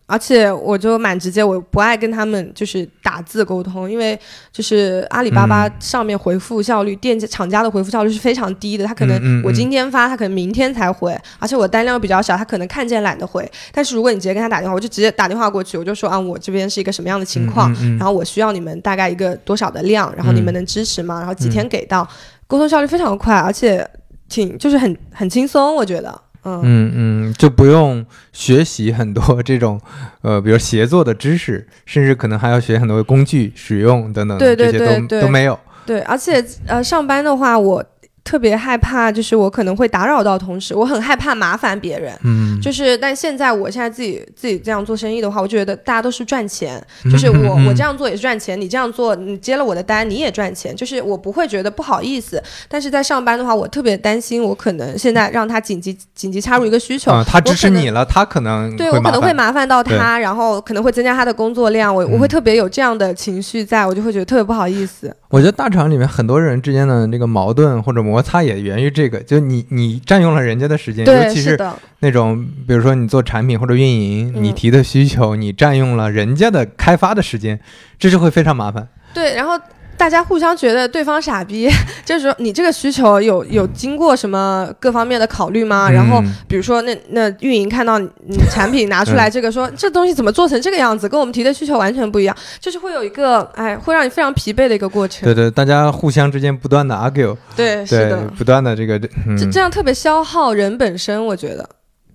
[0.09, 4.17] 而且我就蛮直接，我不爱跟他们就是打字沟通，因为
[4.53, 8.87] 就是阿里巴巴嗯上面回复效率，店家厂家的回复效率是非常低的。
[8.87, 13.51] 他可能我嗯今天发，他可能明天才回，而且我单量比较小，他可能看见懒得回。
[13.73, 21.19] 但是如果你直接跟他打电话，我就直接打电话过去，我就说啊，我这边是一个什么样的情况，嗯嗯嗯然后我需要你们大概一个多少的量，然后你们能支持吗？
[21.19, 22.09] 然后几天给到，
[22.47, 23.85] 沟通效率非常快，而且
[24.29, 29.81] 挺就是很很轻松，我觉得，嗯嗯嗯，就不用学习很多这种
[30.23, 35.59] 呃，比如协作的知识，甚至可能还要学很多工具使用等等的，对对这些都对对都没有。
[35.85, 37.85] 对，而且呃，上班的话，我
[38.27, 42.13] 特别害怕，就是我可能会打扰到同事，我很害怕麻烦别人。
[42.25, 52.43] 嗯，就是，但现在我现在自己自己这样做生意的话，我觉得大家都是赚钱，就是我嗯我这样做也是赚钱，你这样做，你接了我的单你也赚钱，就是我不会觉得不好意思。
[52.69, 59.67] 但是在上班的话，我特别担心，我可能现在让他紧急紧急插入一个需求，啊，他支持你了，他可能对我可能会会麻烦。
[59.67, 65.13] 到他，然后可能会增加他的工作量，我我会嗯特别有这样的情绪在，我就会觉得特别不好意思。
[65.29, 71.61] 我觉得大厂里面很多人之间的这个矛盾或者摩擦也源于这个，就你你占用了人家的时间，尤，其是
[71.99, 77.61] 那种比如说你做产品或者运营，嗯你提的需求，你占用了人家的开发的时间，
[77.99, 78.89] 这就会非常麻烦。
[79.13, 79.53] 对，然后
[79.97, 81.69] 大家互相觉得对方傻逼，
[82.05, 85.91] 就是说你这个需求有有经过什么各方面的考虑吗？
[85.91, 95.25] 然后嗯比如说那那运营看到你你产品拿出来这个说、这东西怎么做成这个样子，跟我们提的需求完全不一样，就是会有一个哎会让你非常疲惫的一个过程。
[95.25, 99.37] 对对，大家互相之间不断的 argue，对，是的，，不断的这个，嗯。
[99.37, 101.69] 这，这样特别消耗人本身，我觉得，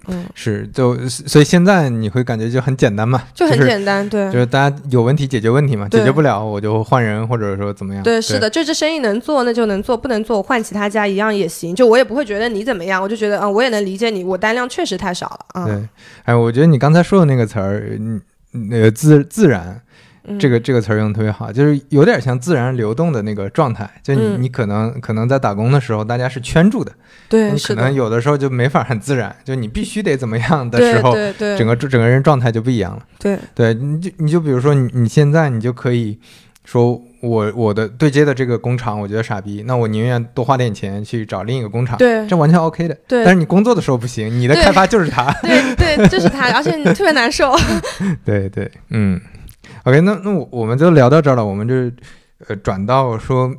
[0.08, 4.32] 嗯，是就所以现在你会感觉就很简单嘛， 就很简单，对。
[4.32, 8.04] 就是大家有问题解决问题嘛，解决不了我就换人或者说怎么样。
[8.04, 11.76] 对，是的，就这生意能做那就能做，不能做我换其他家一样也行。
[11.76, 15.66] 就我也不会觉得你怎么样，我就觉得啊、我也能理解你，我单量确实太少了啊。
[15.66, 15.88] 对，
[16.24, 18.20] 哎，我觉得你刚才说的那个词儿，嗯，
[18.70, 19.80] 那个自自然，
[20.26, 23.90] 嗯这个这个词儿用的特别好，就是有点像自然流动的那个状态。
[24.04, 26.92] 就你、嗯你可能可能在打工的时候，大家是圈住的，
[27.28, 33.04] 对，你可能有的时候就没法很自然，就你必须得怎么样的时候，对对，整个整个人状态就不一样了。
[33.20, 36.20] 对对，你就你就比如说你你现在你就可以
[36.64, 42.98] 说我我的对接的这个工厂，我觉得傻逼，那我宁愿多花点钱去找另一个工厂，对这完全 OK 的。
[43.08, 45.32] 对但是你工作的时候不行，你的开发就是他。
[45.42, 47.54] 对对，就是他，而且你特别难受。
[48.26, 49.20] 对对，嗯
[49.84, 51.74] ，OK，那那我我们就聊到这儿了，我们就
[52.48, 53.54] 呃转到说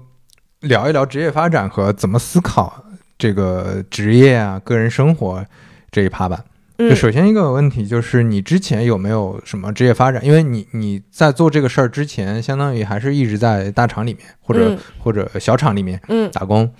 [0.60, 2.84] 聊一聊职业发展和怎么思考
[3.18, 5.44] 这个职业啊、个人生活
[5.90, 6.44] 这一趴吧。
[6.78, 10.24] 就嗯首先一个问题就是你之前有没有什么职业发展？
[10.24, 16.72] 因为你你在做这个事儿之前，相当于还是一直在大厂里面或者、嗯或者小厂里面嗯，打工。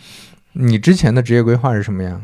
[0.55, 2.21] 你之前的职业规划是什么样？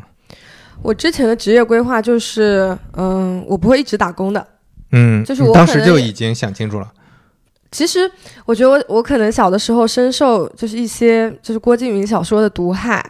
[0.81, 4.45] 我之前的职业规划就是，嗯，我不会一直打工的。
[4.91, 6.91] 嗯，就是我当时就已经想清楚了。
[7.71, 8.09] 其实
[8.45, 13.03] 我觉得我我可能小的时候深受就是一些就是郭敬明小说的毒害，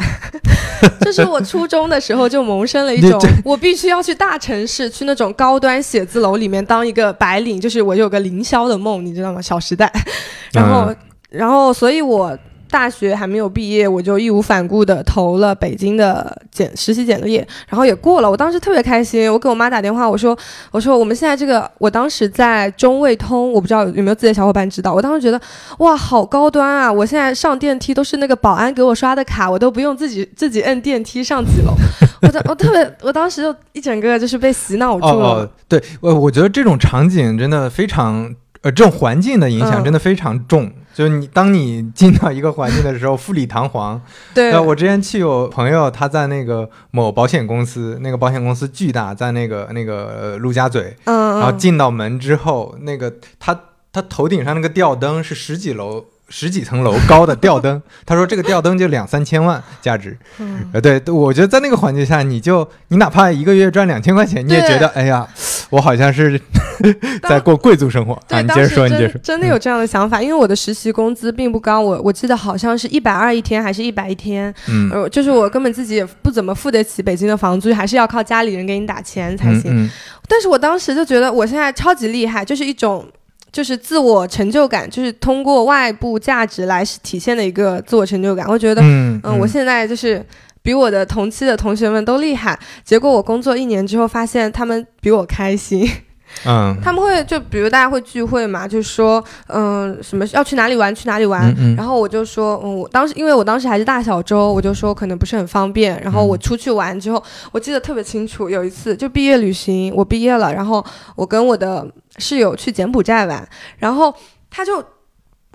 [1.02, 9.42] 就是我初中的时候就萌生了一种我必须要去大城市，去那种高端写字楼里面当一个白领，就是我有个凌霄的梦，你知道吗？
[9.42, 9.92] 小时代，
[10.52, 10.98] 然后、嗯
[11.30, 12.38] 然后所以我。
[12.70, 17.36] 大学还没有毕业，我就义无反顾的投了北京的简实习简历，
[17.68, 18.30] 然后也过了。
[18.30, 20.38] 我当时特别开心，我给我妈打电话，我说
[20.72, 24.94] 我说我们现在这个，我当时在中卫通，我不知道有没有自己的小伙伴知道。
[24.94, 25.42] 我当时觉得
[25.80, 26.92] 哇，好高端啊！
[26.92, 31.74] 我现在上电梯都是那个保安给我刷的卡，我都不用自己自己摁电梯上几楼。
[32.22, 35.12] 我当我特别，我当时就一整个就是被洗脑住了。
[35.12, 40.72] 哦 哦，对我我觉得这种场景真的非常，呃，这种环境的影响嗯真的非常重。
[41.00, 44.02] 就是你当你进到一个环境的时候，富丽堂皇。
[44.36, 53.58] 对，呃，我之前去有朋友，他在那个某保险公司，那个保险公司巨大，在那个那个呃陆家嘴，嗯，然后嗯进到门之后，那个他
[53.94, 56.04] 他头顶上那个吊灯是十几楼。
[56.30, 65.28] 十几层楼高的吊灯， 他说这个吊灯就两三千万价值，嗯呃，对，我觉得在那个环境下，你就你哪怕一个月赚两千块钱，你也觉得哎呀，
[65.70, 66.40] 我好像是
[67.28, 68.42] 在过贵族生活啊。
[68.42, 69.20] 你接着说，你接着说。
[69.22, 79.64] 真的有这样的想法，因为我的实习工资并不高，我我记得好像是一百二一天，还是一百一天，嗯，呃，就是我根本自己也不怎么付得起北京的房租，还是要靠家里人给你打钱才行。
[79.72, 79.90] 嗯嗯
[80.28, 83.04] 但是我当时就觉得我现在超级厉害，就是一种。
[83.52, 88.48] 就是自我成就感，就是通过外部价值来体现的一个自我成就感。
[88.48, 90.26] 我觉得，嗯嗯，我现在就是
[90.62, 92.58] 比我的同期的同学们都厉害。
[92.84, 95.90] 结果我工作一年之后，发现他们比我开心。
[96.46, 110.86] 嗯他们会就比如大家会聚会嘛，就说嗯、什么要去哪里玩去哪里玩，嗯嗯然后我就说嗯我当时因为我当时还是大小周，我就说可能不是很方便，然后我嗯出去玩之后，我记得特别清楚，有一次就毕业旅行，我毕业了，然后
[111.16, 111.84] 我跟我的
[112.20, 114.14] 室友去柬埔寨玩，然后
[114.50, 114.84] 他就。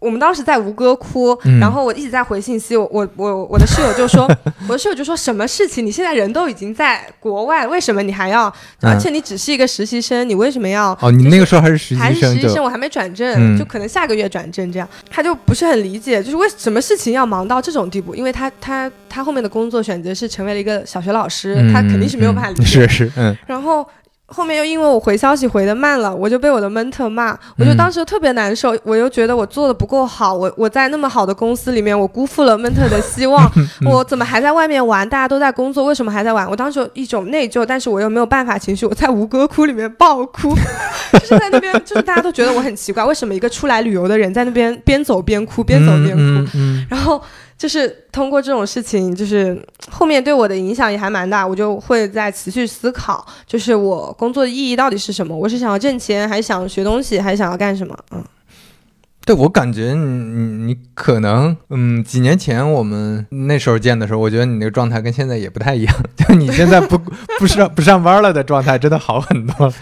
[0.01, 4.29] 我们当时在吴哥窟，嗯然后我一直在回信息，我我我我的室友就说，
[4.69, 5.87] 我的室友就说什么事情？
[5.87, 8.53] 你现在人都已经在国外，为什么你还要？
[8.83, 10.93] 嗯而且你只是一个实习生，你为什么要？
[11.01, 14.87] 哦，你那个时候还是实习生还是实习生，我还没转正，嗯就可能下个月转正这样。
[15.09, 18.15] 他就不是很理解，就是为什么事情要忙到这种地步？
[18.15, 22.63] 因为他他他后面的工作选择是成为了一个小学老师，他肯定是没有办法理解。
[22.63, 23.89] 嗯是是嗯然后
[24.27, 35.07] 后面又因为我回消息回的慢了，我就被我的 mentor 骂，我就嗯当时特别难受，我又觉得我做的不够好，我我在那么好的公司里面，我辜负了 mentor 的希望， 嗯我怎么还在外面玩？
[35.09, 36.49] 大家都在工作，为什么还在玩？
[36.49, 40.55] 我当时有一种内疚，但是我又没有办法情绪，我在吴哥窟里面爆哭，
[41.13, 46.23] 就是在那边，就是大家都觉得我很奇怪，为什么一个出来旅游的人在那边边走边哭，边走边哭？
[46.23, 47.21] 嗯嗯然后
[47.57, 55.37] 就是通过这种事情，就是后面对我的影响也还蛮大，我就会在持续思考，就是我工作的意义到底是什么？
[55.37, 57.97] 我是想要挣钱，还是想学东西，还是想要干什么？
[58.11, 58.23] 嗯，
[59.25, 66.99] 对我感觉你你你可能嗯，几年前我们那时候见的时候，我觉得你那个状态跟现在也不太一样， 就你现在不
[67.39, 69.73] 不上不上班了的状态真的好很多。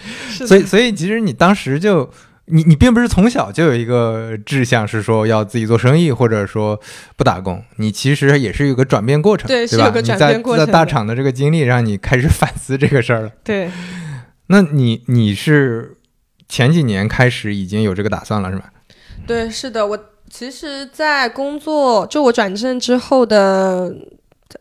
[0.46, 2.08] 所以所以其实你当时就
[2.46, 6.78] 你你并不是从小就有一个志向是说要自己做生意，或者说
[7.16, 9.70] 不打工，你其实也是有个转变过程，对吧？
[9.70, 13.30] 是有个转变过程在大厂的这个经历让你开始 反思这个事儿了。
[13.44, 13.70] 对，
[14.48, 15.96] 那你你是
[16.48, 18.72] 前几年开始已经有这个打算了是吧？
[19.26, 23.94] 对，是的，我其实，在工作就我转正之后的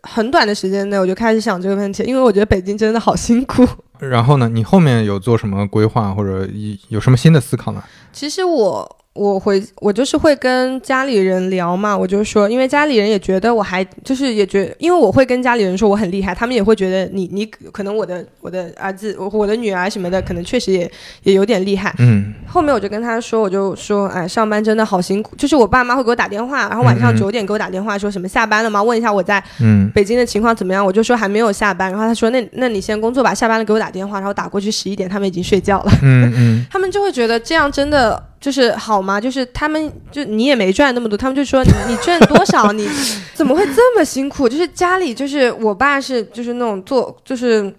[0.03, 3.65] 很短的时间内，我就开始想这个问题，因为我觉得北京真的好辛苦。
[3.99, 7.83] 然后呢，你后面有做什么规划或者有有什么新的思考呢？
[8.11, 20.89] 其实我我回我就是会跟家里人聊嘛，我就说，因为家里人也觉得我还就是也觉因为我会跟家里人说我很厉害，他们也会觉得你你可能我的我的儿子我我的女儿什么的，可能确实也
[21.23, 21.93] 也有点厉害。
[21.99, 25.35] 嗯后面我就跟他说，我就说，哎，上班真的好辛苦。
[25.35, 28.81] 就是我爸妈会给我打电话，然后晚上九点给我打电话，说什么下班了吗？
[28.81, 30.85] 问一下我在嗯北京的情况怎么样？
[30.85, 31.91] 我就说还没有下班。
[31.91, 34.19] 然后他说，那那你先工作吧，下班了给我打电话。
[34.19, 35.91] 然后打过去十一点，他们已经睡觉了。
[36.01, 39.21] 嗯嗯 他们就会觉得这样真的就是好吗？
[39.21, 42.89] 就是他们就你也没赚那么多，他们就说你赚多少，你
[43.35, 44.49] 怎么会这么辛苦？
[44.49, 47.71] 就是家里就是我爸是就是那种做就是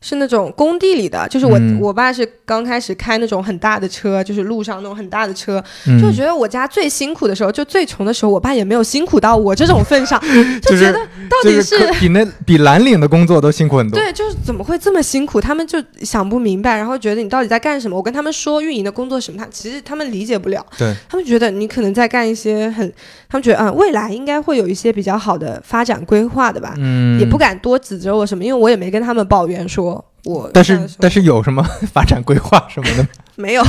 [0.00, 10.20] 是那种工地里的，就是我、嗯我爸是刚开始开那种很大的车，就是路上那种很大的车，嗯就觉得我家最辛苦的时候，就最穷的时候，我爸也没有辛苦到我这种份上，
[10.62, 14.00] 就就是觉得到底是可比那比蓝领的工作都辛苦很多。
[14.00, 15.40] 对，就是怎么会这么辛苦？
[15.40, 17.96] 他们就想不明白，然后觉得你到底在干什么？
[17.96, 22.92] 我跟他们说运营的工作什么，他其实他们理解不了，对，他们觉得你可能在干一些很，
[23.28, 31.62] 他们觉得啊、未来应该会有一些比较好的发展规划的吧，嗯，也不敢多指责我什么，因为我也没跟他们抱怨说我 但是但是有什么
[31.92, 33.06] 发展规划什么的？
[33.36, 33.62] 没有，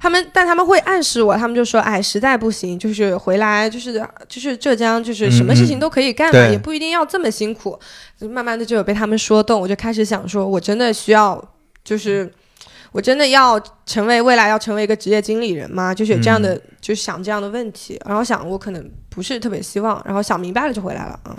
[0.00, 7.78] 他们但他们会暗示我，他们就说，哎，实在不行，就是回来，就是就是浙江，就是什么事情都可以干嘛，嗯嗯对也不一定要这么辛苦。
[8.18, 11.42] 就慢慢的就有被他们说动，我就开始想说，我真的需要，
[11.84, 12.32] 就是
[12.90, 15.92] 我真的要成为未来要成为一个职业经理人吗？
[15.94, 21.36] 就是有这样的，就想这样的问题，然后想我可能不是特别希望，然后想明白了就回来了啊。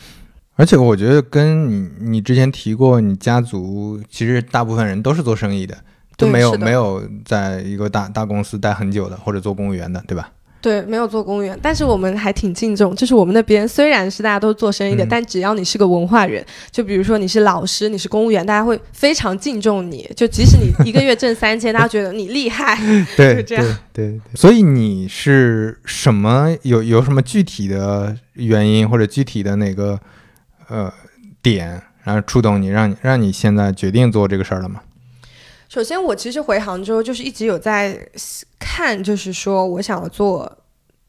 [0.55, 5.75] 而且我觉得跟你你之前提过，你家族其实大部分人都是做生意的，
[6.17, 10.31] 都对是的没有没有在一个大大公司待很久的，或者做公务员的，对吧？
[10.61, 22.75] 对，没有做公务员，但是我们还挺敬重，就是我们那边虽然是大家都做生意的，嗯但只要你是个文化人，就比如说你是老师，你是公务员，大家会非常敬重你，就即使你一个月挣三千，大家觉得你厉害。
[23.15, 24.21] 对就这样对对对。
[24.33, 29.99] 所以你是什么有有什么具体的原因或者具体的哪个
[30.67, 30.93] 呃
[31.41, 34.81] 点，然后触动你，让你让你现在决定做这个事儿了吗？
[35.69, 37.97] 首先，我其实回杭州就是一直有在
[38.59, 40.59] 看，就是说我想要做。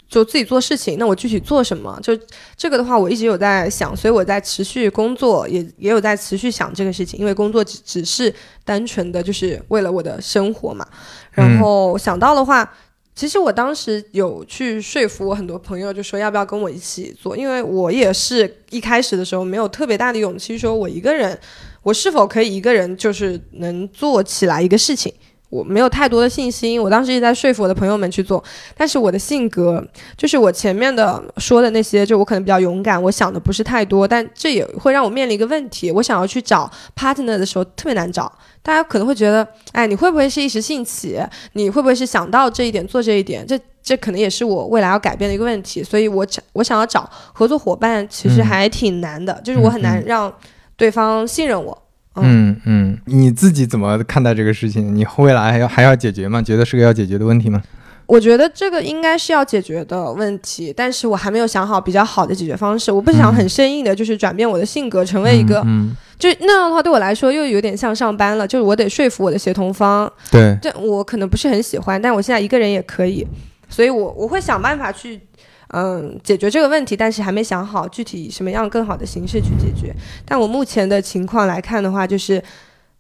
[0.09, 1.99] 就自己做事情，那我具体做什么？
[2.01, 2.17] 就
[2.57, 8.33] 这个的话，我一直有在想，所以我在持续工作，也也有在持续想这个事情，因为工作只只是
[8.65, 10.87] 单纯的就是为了我的生活嘛。
[11.33, 12.73] 然后想到的话，
[13.17, 21.37] 其实我当时有去说服我很多朋友，就说要不要跟我一起做，因为我也是一开始的时候没有特别大的勇气，说我一个人，
[21.83, 25.11] 我是否可以一个人就是能做起来一个事情。
[25.49, 28.42] 我没有太多的信心，我当时一直在说服我的朋友们去做，
[28.76, 29.84] 但是我的性格
[30.16, 38.30] 就是我前面的说的那些，就我可能比较勇敢，我想的不是太多，但这也会让我面临一个问题，我想要去找 partner 的时候特别难找，
[38.62, 41.18] 大家可能会觉得，哎，你会不会是一时兴起？
[41.53, 43.47] 你会不会是想到这一点做这一点？
[43.47, 50.32] 这这可能也是我未来要改变的一个问题，所以我想我想要找合作伙伴，其实嗯还挺难的，就是我很难让
[50.76, 51.72] 对方信任我。
[51.72, 51.86] 嗯
[52.23, 54.95] 嗯嗯，你自己怎么看待这个事情？
[54.95, 56.41] 你未来还要还要解决吗？
[56.41, 57.62] 觉得是个要解决的问题吗？
[58.07, 62.93] 我觉得这个应该是要解决的问题，但是我还没有想好比较好的解决方式。
[62.93, 73.27] 我不想很生硬的，就是转变我的性格，成为一个，嗯，嗯就那样的话对我来说又有点像上班了，就是我得说服我的协同方，对，这我可能不是很喜欢，但我现在一个人也可以，
[73.69, 75.21] 所以我我会想办法去，
[75.69, 79.95] 嗯，解决这个问题，但是还没想好具体以什么样更好的形式去解决。
[80.25, 82.43] 但我目前的情况来看的话，就是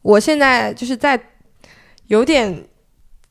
[0.02, 1.20] 我现在就是在
[2.08, 2.64] 有点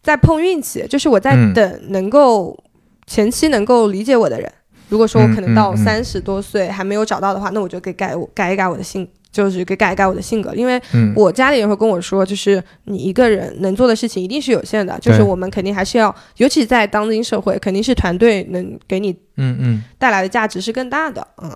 [0.01, 2.57] 在碰运气，就是我在嗯等能够
[3.05, 4.51] 前期能够理解我的人。
[4.87, 19.83] 如果说我可能到三十多岁还没有找到的话，那我就给改我改一改我的性，就是给改一改我的性格，因为嗯，我家里人会跟我说，就是你一个人能做的事情一定是有限的，就是我们肯定还是要，尤其在当今社会，肯定是团队能给你嗯嗯。
[19.97, 21.27] 带来的价值是更大的。
[21.43, 21.51] 嗯，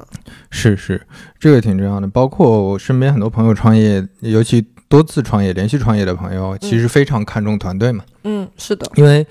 [0.51, 1.01] 是是，
[1.39, 2.07] 这个挺重要的。
[2.07, 8.03] 包括我身边很多朋友创业，尤其多次创业、连续创业的朋友，其实非常看重团队嘛。
[8.25, 9.25] 嗯，是的，因为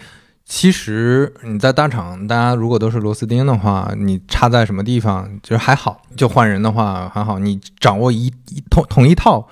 [0.48, 9.46] 其实你在大厂，大家如果都是螺丝钉的话，你插在什么地方就是还好，就换人的话还好，你掌握一一同同一套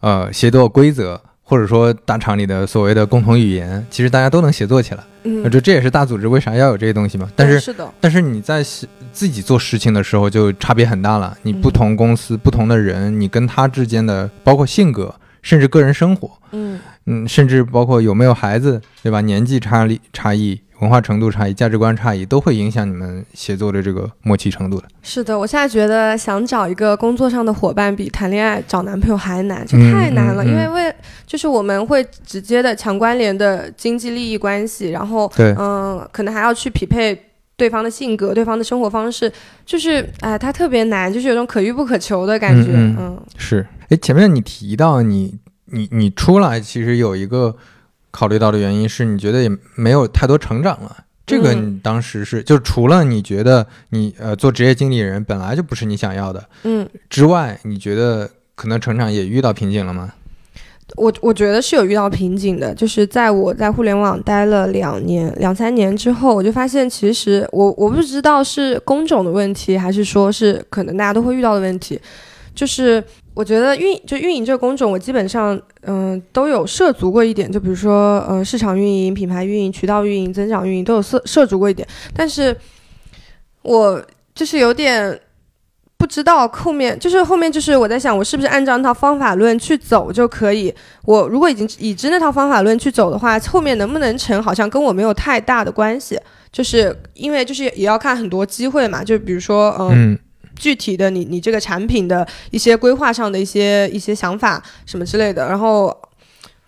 [0.00, 1.20] 呃协作规则。
[1.50, 5.02] 或者说大厂里的所谓的共同语言，其实大家都能协作起来。
[5.22, 7.26] 嗯那，这这也是大组织为啥要有这些东西嘛。
[7.34, 11.34] 但是是的，但是你在自自己做事情的时候就差别很大了。
[11.44, 19.20] 你不同公司、不同的人，你跟他之间的包括性格，甚至个人生活，嗯，嗯，甚至包括有没有孩子，对吧？
[19.22, 24.86] 年纪差异、差异、文化程度差异、价值观差异，都会影响你们协作的这个默契程度的。
[25.02, 25.38] 是的。
[25.38, 30.94] 我现在觉得想找一个工作上的伙伴比谈恋爱找男朋友还难，这嗯太难了，嗯嗯因为为
[31.26, 37.18] 就是我们会直接的强关联的经济利益关系，然后对，嗯，可能还要去匹配
[37.56, 39.32] 对方的性格、对方的生活方式，
[39.66, 42.70] 就是哎，它特别难，就是有种可遇不可求的感觉。
[42.72, 43.66] 嗯嗯是。
[43.88, 45.34] 哎，前面你提到你
[45.70, 47.54] 你你出来，其实有一个
[48.10, 51.04] 考虑到的原因是你觉得也没有太多成长了。
[51.26, 60.14] 这个嗯你当时是，就除了你觉得你呃做职业经理人本来就不是你想要的嗯，之外，你觉得可能成长也遇到瓶颈了吗？
[60.96, 72.00] 我我觉得是有遇到瓶颈的，就是在我在互联网待了两年、两三年之后，我就发现其实我我不知道是工种的问题，还是说是可能大家都会遇到的问题，
[72.54, 73.04] 就是
[73.38, 82.56] 我觉得运就运营这个工种，我基本上嗯、都有涉足过一点，就比如说呃市场运营、品牌运营、渠道运营、增长运营都有涉涉足过一点，但是
[83.62, 84.02] 我
[84.34, 85.16] 就是有点
[85.96, 90.74] 不知道后面，就是后面就是我在想，我是不是按照那套方法论去走就可以？
[91.04, 96.18] 我如果已经已知那套方法论去走的话，后面能不能成，好像跟我没有太大的关系。
[96.50, 100.18] 就是因为就是也要看很多机会嘛，就比如说嗯嗯
[100.58, 105.48] 具体的你你这个产品的一些规划上的一些一些想法什么之类的。
[105.48, 105.86] 然后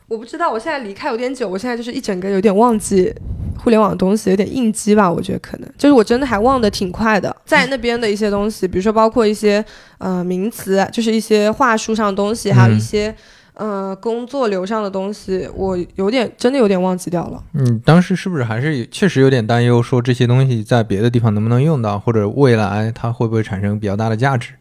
[0.09, 3.13] 我不知道，我现在离开有点久，我现在就是一整个有点忘记
[3.59, 5.11] 互联网东西，有点应激吧。
[5.11, 9.65] 我觉得可能就是我真的还忘得挺快的，在那边的一些东西，比如说包括一些
[9.99, 13.15] 呃名词，就是一些话术上的东西，还有一些。
[13.61, 17.45] 呃，工作流上的东西，我有点真的有点忘记掉了。
[17.53, 24.55] 你当时是不是还是确实有点担忧，说这些东西在别的地方能不能用到，或者未来它会不会产生比较大的价值？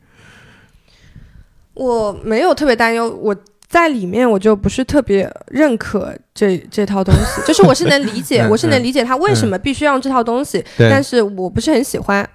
[1.75, 3.33] 我没有特别担忧，我
[3.69, 12.29] 在里面我就不是特别认可这这套东西，就是我是能理解， 嗯我是能理解他为什么必须要用这套东西，对，但是我不是很喜欢。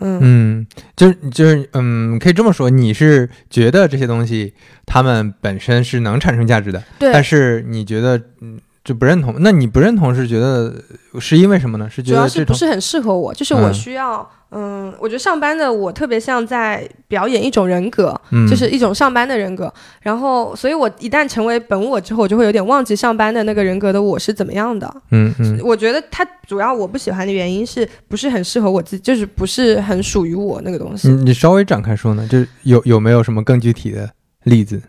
[0.00, 4.52] 嗯，嗯，就是就是嗯，可以这么说，你是觉得这些东西
[4.86, 9.34] 它们本身是能产生价值的，对，但是你觉得嗯就不认同？
[9.40, 10.74] 那你不认同是觉得
[11.20, 11.88] 是因为什么呢？
[11.90, 19.72] 是觉主要得是不是很适合我，就是我嗯需要，嗯，我觉得上班的我特别像在表演一种人格，嗯就是一种上班的人格。
[20.00, 24.90] 然后，所以我一旦成为本我之后，我就会有点忘记上班的那个人格的我是怎么样的。
[25.10, 31.08] 嗯嗯我觉得它主要我不喜欢的原因是不是很适合我自己，就是不是很属于我那个东西。
[31.08, 34.08] 你你稍微展开说呢，就是有有没有什么更具体的
[34.44, 34.80] 例子？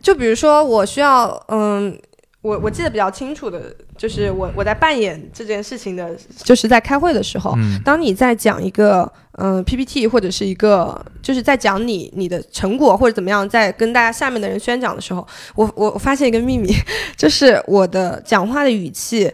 [0.00, 1.98] 就比如说，我需要，嗯，
[2.40, 15.26] 我我记得比较清楚的，就是我我在扮演这件事情的，就是在开会的时候，嗯当你在讲一个嗯 PPT 或者是一个就是在讲你你的成果或者怎么样，在跟大家下面的人宣讲的时候，
[15.56, 16.72] 我我我发现一个秘密，
[17.16, 19.30] 就是我的讲话的语气，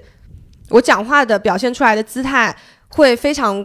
[0.71, 2.57] 我讲话的表现出来的姿态
[2.89, 3.65] 会非常。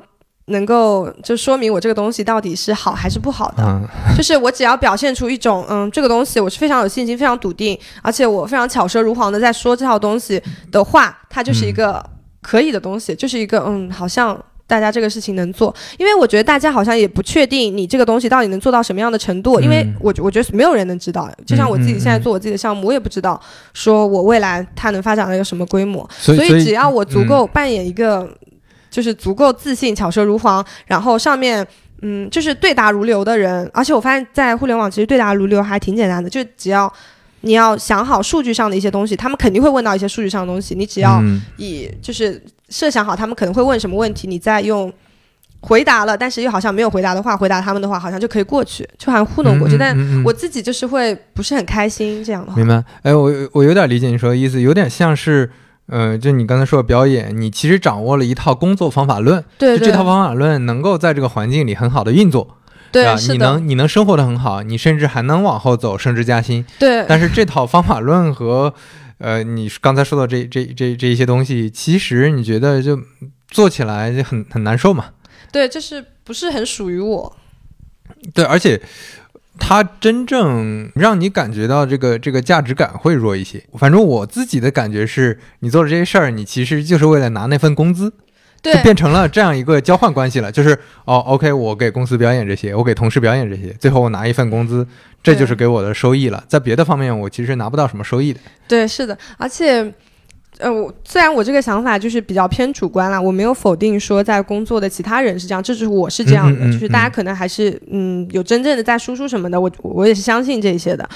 [0.50, 3.88] 能够就说明我这个东西到底是好还是不好的，嗯。
[4.16, 10.42] 就是我只要表现出一种，嗯，这个东西我是非常有信心、非常笃定，而且我非常巧舌如簧的在说这套东西
[10.72, 12.04] 的话，它就是一个
[12.42, 14.38] 可以的东西，就是一个，嗯，好像
[14.68, 23.40] 大家这个事情能做，因为我觉得大家好像也不确定你这个东西到底能做到什么样的程度，因为嗯我我觉得没有人能知道，就像我自己现在做我自己的项目，我也不知道
[23.74, 28.30] 说我未来它能发展到一个什么规模，所以所以只要我足够扮演一个，
[28.90, 31.66] 就是足够自信、巧舌如簧，然后上面
[32.02, 36.92] 嗯就是对答如流的人，而且我发现，在互联网其实对答如流还挺简单的，就只要
[37.42, 44.92] 你要想好数据上的一些东西，他们肯定会问到一些数据上的东西，你只要嗯以就是设想好他们可能会问什么问题，你再用。
[45.62, 49.78] 回答了，但是又好像没有回答的话，回答他们的话，好像就可以过去，就好像糊弄过去。
[49.78, 52.56] 但嗯嗯嗯我自己就是会不是很开心这样的话。
[52.56, 52.82] 明白？
[53.04, 55.52] 哎，我我有点理解你说的意思，有点像是，
[55.90, 62.58] 呃，就你刚才说的表演，你其实掌握了一套工作方法论，对对就这套方法论能够在这个环境里很好的运作，
[62.92, 66.64] 对啊，你能你能生活的很好，你甚至还能往后走，升职加薪。
[66.78, 68.74] 对，但是这套方法论和，
[69.18, 73.00] 呃，你刚才说的这这这这一些东西，其实你觉得就
[73.48, 75.06] 做起来就很很难受嘛？
[75.52, 77.36] 对，就是不是很属于我。
[78.34, 78.80] 对，而且
[79.60, 83.62] 它真正让你感觉到这个这个价值感会弱一些。
[83.74, 88.12] 反正我自己的感觉是，你做的这些事儿，你其实就是为了拿那份工资，
[88.62, 90.52] 对就变成了这样一个交换关系了。
[90.52, 94.88] 就是哦，OK，我给公司表演这些，我给同事表演这些，最后我拿一份工资，
[95.22, 96.44] 这就是给我的收益了。
[96.48, 98.40] 在别的方面，我其实拿不到什么收益的。
[98.68, 99.94] 对，是的，而且，
[100.60, 111.08] 呃，我虽然我这个想法就是比较偏主观啦，我没有否定说在工作的其他人是这样，这就是我是这样的，嗯嗯嗯就是大家可能还是嗯有真正的在输出什么的，我我也是相信这些的。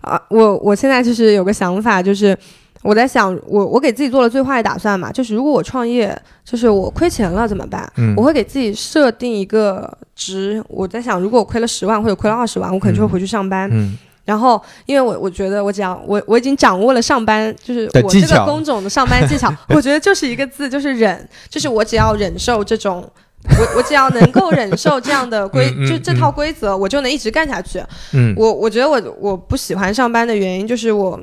[0.00, 2.36] 啊，我我现在就是有个想法，就是
[2.82, 7.90] 我在想，我我给自己做了最坏的打算嘛，就是如果我创业，就是我亏钱了怎么办？
[7.96, 13.68] 嗯我会给自己设定一个值，我在想，如果我亏了十万或者亏了二十万，我可能就会回去上班。
[13.72, 23.08] 嗯然后，因为我我觉得我只要我我已经掌握了上班，就是我这个工种的上班技巧， 我觉得就是一个字，就是忍，就是我只要忍受这种。
[23.48, 27.80] 我 我只要能够忍受这样的规，嗯嗯就这套规则，我就能一直干下去。
[28.12, 31.20] 嗯我我觉得我我不喜欢上班的原因就是我，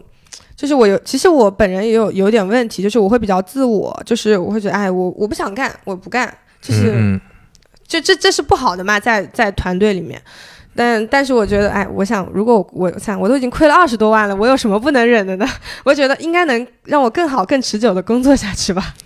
[0.55, 7.19] 就是我有，其实我本人也有有点问题，就是我会比较自我，就是我会觉得，哎，我我不想干，我不干，就是、嗯
[7.85, 10.21] 就这这是不好的嘛，在在团队里面。
[10.75, 15.47] 但但是我觉得，哎，我想，如果我我想我都已经亏了二十多万了，我有什么不能忍的呢？
[15.85, 18.93] 我觉得应该能让我更好、更持久的工作下去吧。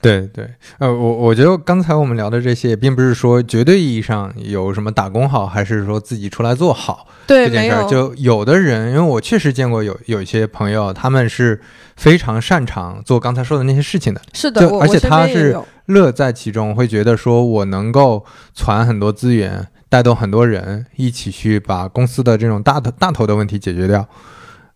[0.00, 7.84] 对对，呃，我我觉得刚才我们聊的这些，并不是说绝对意义上有什么打工好，还是说自己出来做好对，这件事儿。
[7.88, 11.60] 就有的人，因为我确实见过有有一些朋友，他们是
[11.96, 18.24] 非常擅长做刚才说的那些事情的，是的，而且他是乐在其中，会觉得说我能够
[18.54, 24.06] 攒很多资源，带动很多人一起去把公司的这种大头大头的问题解决掉。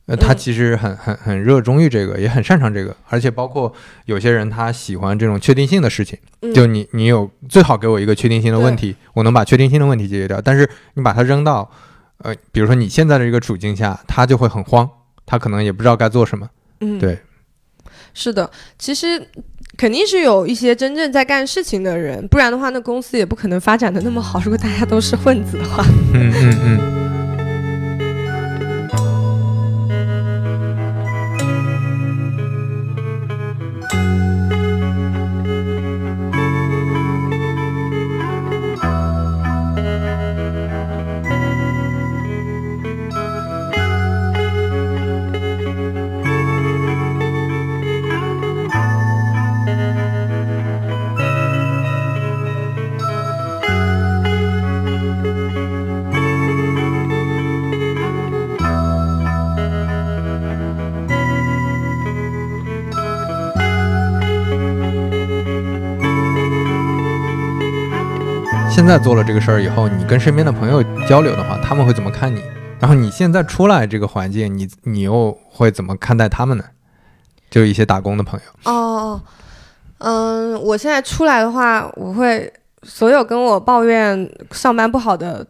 [0.06, 3.72] 呃，他嗯其实很很很热衷于这个，也很擅长这个，而且包括
[4.06, 10.40] 有些人他喜欢这种确定性的事情，嗯就你你有最好给我一个确定性的问题，我能把确定性的问题解决掉。
[10.40, 11.70] 但是你把它扔到，
[12.18, 14.90] 呃，比如说你现在的这个处境下，他就会很慌，
[15.24, 16.50] 他可能也不知道该做什么。
[16.80, 17.20] 嗯，对，
[18.12, 19.28] 是的，其实
[19.82, 24.40] 肯定是有一些真正在干事情的人，不然的话，那公司也不可能发展的那么好。
[24.44, 26.32] 如果大家都是混子的话，嗯
[26.64, 27.01] 嗯。
[68.74, 72.42] 现在做了这个事儿以后，你跟身边的朋友交流的话，他们会怎么看你？
[72.80, 76.64] 然后你现在出来这个环境，你你又会怎么看待他们呢？
[77.50, 79.20] 就一些打工的朋友，哦，
[79.98, 82.50] 嗯，我现在出来的话，我会
[82.82, 85.46] 所有跟我抱怨上班不好的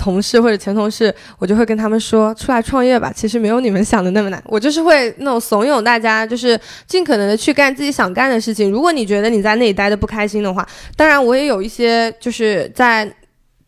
[0.00, 4.42] 同事或者前同事，我就会跟他们说，出来创业吧，其实没有你们想的那么难。
[4.46, 8.70] 我就是会那种怂恿大家，就是尽可能的去干自己想干的事情。
[8.70, 13.06] 如果你觉得你在那里待的不开心的话，当然我也有一些就是在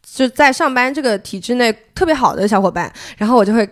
[0.03, 3.69] 就在上班这个体制内特别好的小伙伴，然后我就会。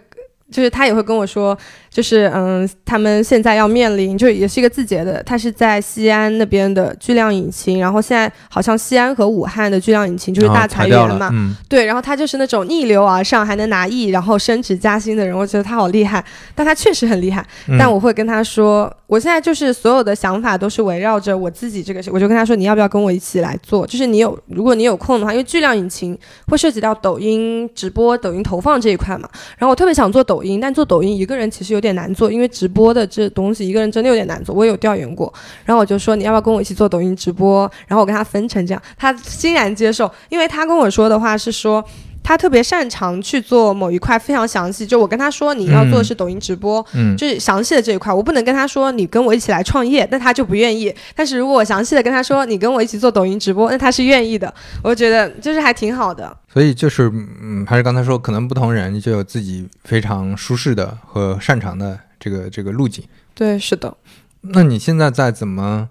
[0.51, 1.57] 就是他也会跟我说，
[1.89, 11.31] 就是嗯，他们现在要面临，就也是一个字节的，他是在西安那边的巨量引擎，然后现在好像西安和武汉的巨量引擎就是大裁员嘛，
[11.69, 16.25] 对，然后他就是那种逆流而上还能拿亿，然后升职加薪的人，我觉得他好厉害，
[16.55, 17.45] 但他确实很厉害。
[17.69, 23.87] 嗯但我会跟他说，我现在就是所有的想法都是围绕着我自己这个事，我就跟他说，你要不要跟我一起来做？
[23.87, 29.29] 就是你有，如果你有空的话，因为巨量引擎会涉及到抖音直播、抖音投放这一块嘛。
[29.57, 34.55] 然后我特别想做抖抖音，但做抖音一个人其实有点难做，因为直播的这东西一个人真的有点难做。
[34.55, 35.31] 我有调研过，
[35.67, 37.71] 然后我就说你要不要跟我一起做抖音直播？
[37.87, 41.85] 然后我跟他分成这样，他欣然接受，因为他跟我说的话是说。
[42.23, 50.95] 他特别擅长去做某一块非常详细，就我跟他说你要做的是抖音直播，嗯就是详细的这一块，我不能跟他说你跟我一起来创业，那他就不愿意。
[51.15, 54.53] 但是如果我详细的跟他说你跟我一起做抖音直播，那他是愿意的。
[54.83, 56.37] 我觉得就是还挺好的。
[56.53, 57.11] 所以就是，
[57.43, 63.05] 嗯，还是刚才说，可能不同人就有自己非常舒适的和擅长的这个这个路径。
[63.35, 63.97] 对，是的。
[64.41, 65.89] 那你现在在怎么，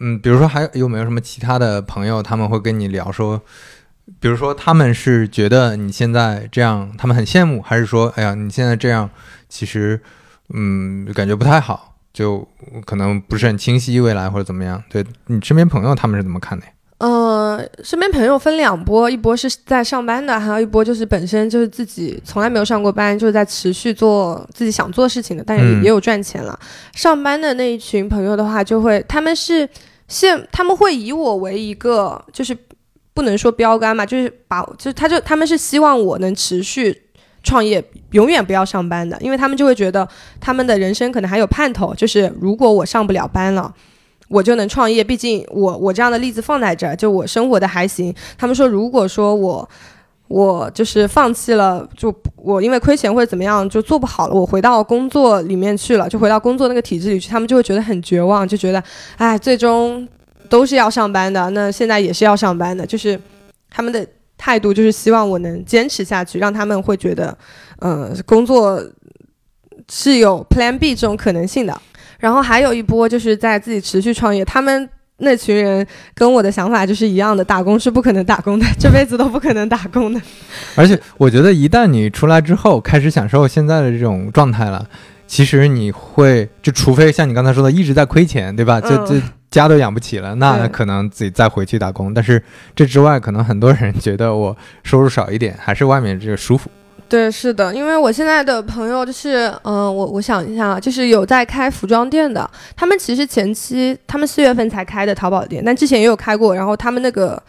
[0.00, 3.40] 嗯，比如说还有没有什么其他的朋友，他们会跟你聊说，
[4.20, 9.08] 比如说他们是觉得你现在这样，他们很羡慕，还是说，哎呀，你现在这样，
[9.48, 10.00] 其实，
[10.52, 12.46] 嗯，感觉不太好，就
[12.84, 14.82] 可能不是很清晰未来或者怎么样？
[14.90, 16.72] 对你身边朋友他们是怎么看的呀？
[16.98, 26.58] 呃，身边朋友分两波，一波是在上班的，还有一波就是本身就是自己从来没有上过班，就是在持续做自己想做事情的，但也嗯也有赚钱了。
[26.92, 29.68] 上班的那一群朋友的话，就会他们是
[30.08, 32.56] 现他们会以我为一个就是
[33.14, 37.00] 不能说标杆嘛，就是把就是他就他们是希望我能持续。
[37.46, 40.08] 创业永远不要上班的，因为他们就会觉得
[40.40, 43.70] 他们的人生可能还有盼头，就是如果我上不了班了，
[44.28, 45.04] 我就能创业。
[45.04, 48.14] 毕竟我我这样的例子放在这儿，就我生活的还行。
[48.38, 49.68] 他们说，如果说我
[50.26, 58.82] 我就是放弃了，就我因为亏钱或者怎么样就做不好了，我回到工作里面去了，就回到工作那个体制里去，他们就会觉得很绝望，就觉得
[59.18, 60.08] 哎，最终
[60.48, 63.18] 都是要上班的，那现在也是要上班的，就是
[63.70, 67.36] 他们的态度就是希望我能坚持下去，让他们会觉得，
[67.78, 68.82] 呃，工作
[69.90, 71.80] 是有 Plan B 这种可能性的。
[72.18, 74.88] 然后还有一波就是在自己持续创业，他们
[75.18, 80.20] 那群人跟我的想法就是一样的，打工是不可能打工的， 这辈子都不可能打工的。
[80.74, 84.86] 而且我觉得，一旦你出来之后，开始享受现在的这种状态了，
[85.26, 88.80] 其实你会就除非像你刚才说的一直在亏钱，对吧？
[88.80, 89.22] 就嗯这
[89.54, 92.12] 家都养不起了，那可能自己再回去打工。
[92.12, 92.42] 但是
[92.74, 96.70] 这之外，可能很多人觉得我收入少一点，还是外面这个舒服。
[97.06, 107.40] 对，是的，因为我现在的朋友就是，嗯，我我想一下，就是有在开服装店的，他们其实前期他们四月份才开的淘宝店，但之前也有开过，然后他们那个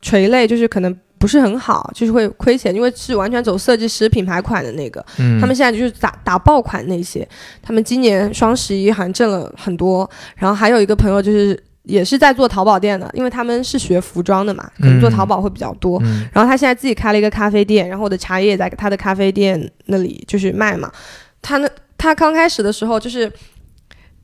[0.00, 7.26] 垂类就是可能不是很好，就是会亏钱，因为是完全走设计师品牌款的那个，嗯，他们现在就是打打爆款那些，
[7.62, 11.56] 他们今年双十一好像挣了很多，然后还有一个朋友就是。
[11.84, 16.00] 也是在做淘宝店的，因为他们是学服装的嘛，可能做淘宝会比较多。
[16.32, 20.88] 然后他现在自己开了一个咖啡店，然后我的茶叶也在他的咖啡店那里就是卖嘛。
[21.42, 21.68] 他那
[21.98, 23.28] 他刚开始的时候就是，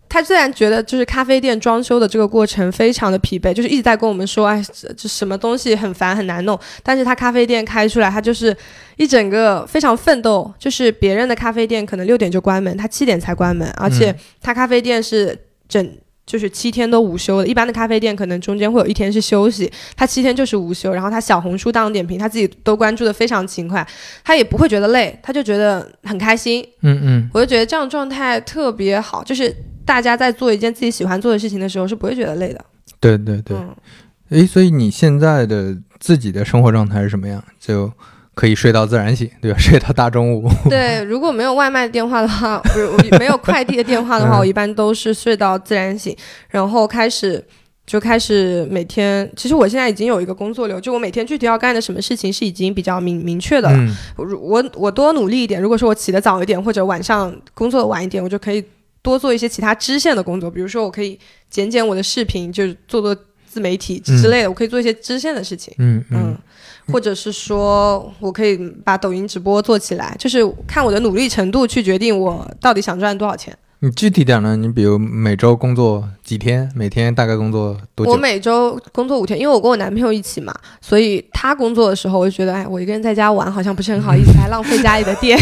[0.08, 4.62] 他虽然觉得就是咖啡店装修的这个过程非常的疲惫，就是一直在跟我们说，哎，
[4.96, 6.58] 这什么东西很烦很难弄。
[6.82, 8.56] 但是他咖啡店开出来，他就是
[8.96, 10.52] 一整个非常奋斗。
[10.58, 15.38] 就是别人的咖啡店可能六点就关门，他七点才关门，而且他咖啡店是
[15.68, 15.98] 整。
[16.28, 20.92] 就是七天都午休的，一般的咖啡店可能中间会有一天是休息，他七天就是午休。
[20.92, 23.88] 然后他小红书当点评，他自己都关注的非常勤快，
[24.22, 26.62] 他也不会觉得累，他就觉得很开心。
[26.82, 29.50] 嗯嗯，我就觉得这样状态特别好，就是
[29.88, 32.64] 大家在做一件自己喜欢做的事情的时候是不会觉得累的。
[33.00, 33.56] 对对对，
[34.28, 37.42] 诶，所以你现在的自己的生活状态是什么样？
[37.58, 37.90] 就。
[38.38, 39.58] 可以睡到自然醒，对吧？
[39.58, 40.48] 睡到大中午。
[40.70, 46.16] 对，如果没有外卖电话的话，不是没有快递的电话的话，我一般都是睡到自然醒，
[46.48, 47.44] 然后开始
[47.84, 49.28] 就开始每天。
[49.34, 53.96] 其实我现在已经有一个工作流，就我每天具体要干的什么事情是已经比较明明确的了。
[54.16, 58.64] 我我多努力一点，如果说我起得早一点，或者晚上工作晚一点，我就可以
[59.08, 61.18] 多做一些其他支线的工作，比如说我可以
[61.50, 65.74] 剪剪我的视频，就是做做自媒体之类的，我可以做一些支线的事情。
[65.78, 66.36] 嗯嗯。
[66.90, 73.54] 或者是说我可以把抖音直播做起来，就是看我的努力程度去决定我到底想赚多少钱。
[73.80, 74.56] 你具体点呢？
[74.56, 76.68] 你比如每周工作几天？
[76.74, 78.12] 每天大概工作多久？
[78.12, 85.38] 我每周工作五天，因为我跟我男朋友一起嘛，所以他工作的时候，我就觉得，哎，我一个人在家玩好像不是很好意思，还浪费家里的电。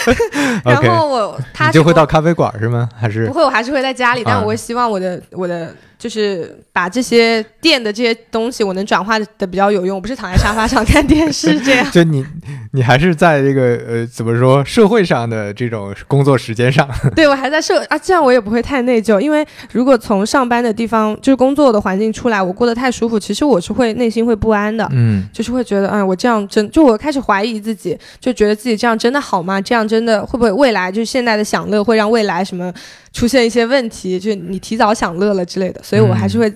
[0.62, 2.86] 然后我他就会到咖啡馆是吗？
[2.94, 3.42] 还是不会？
[3.42, 5.74] 我还是会在家里，但我会希望我的我的。
[6.00, 9.96] 就是把这些电的这些东西，我能转化的比较有用。
[9.96, 11.86] 我不是躺在沙发上看电视这样。
[11.92, 12.24] 就你，
[12.72, 16.88] 你还是在这个呃，怎么说社会上的这种工作时间上？
[17.14, 19.20] 对，我还在社啊，这样我也不会太内疚。
[19.20, 24.88] 因为如果从上班的地方，就是工作的环境出来，我过得太舒服，其实我是会内心会不安的。
[24.92, 29.60] 嗯，就是会觉得，哎，我这样真，就我开始怀疑自己，就觉得自己这样真的好吗？
[29.60, 32.72] 这样真的会不会未来就是现在的享乐会让未来什么？
[33.12, 36.48] 出现一些问题，就你提早享乐了之类的，所以我还是会，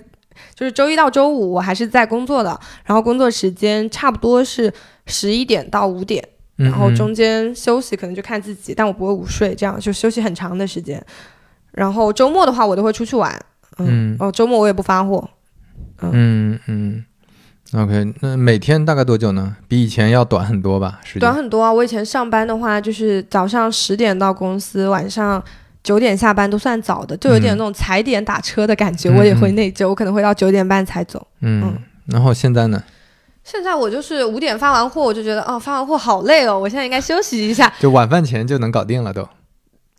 [0.54, 4.72] 就是周一到周五我还是在工作的，然后工作时间差不多是
[5.06, 6.24] 十一点到五点，
[6.54, 11.04] 然后中间休息可能就看自己，但我不会午睡，这样就休息很长的时间。
[11.72, 13.44] 然后周末的话，我都会出去玩，
[13.78, 15.28] 嗯，哦，周末我也不发货，
[16.00, 17.04] 嗯嗯
[17.72, 19.56] ，OK，那每天大概多久呢？
[19.66, 21.00] 比以前要短很多吧？
[21.18, 21.72] 短很多啊！
[21.72, 25.42] 我以前上班的话，就是早上十点到公司，晚上。
[25.84, 31.24] 九点下班都算早的，就有点那种踩点打车的感觉，我也会内疚，我可能会到九点半才走。
[31.42, 32.82] 嗯，然后现在呢？
[33.44, 37.70] 现在我就是五点发完货，我就觉得哦，发完货好累哦，我现在应该休息一下。
[37.78, 39.28] 就晚饭前就能搞定了都。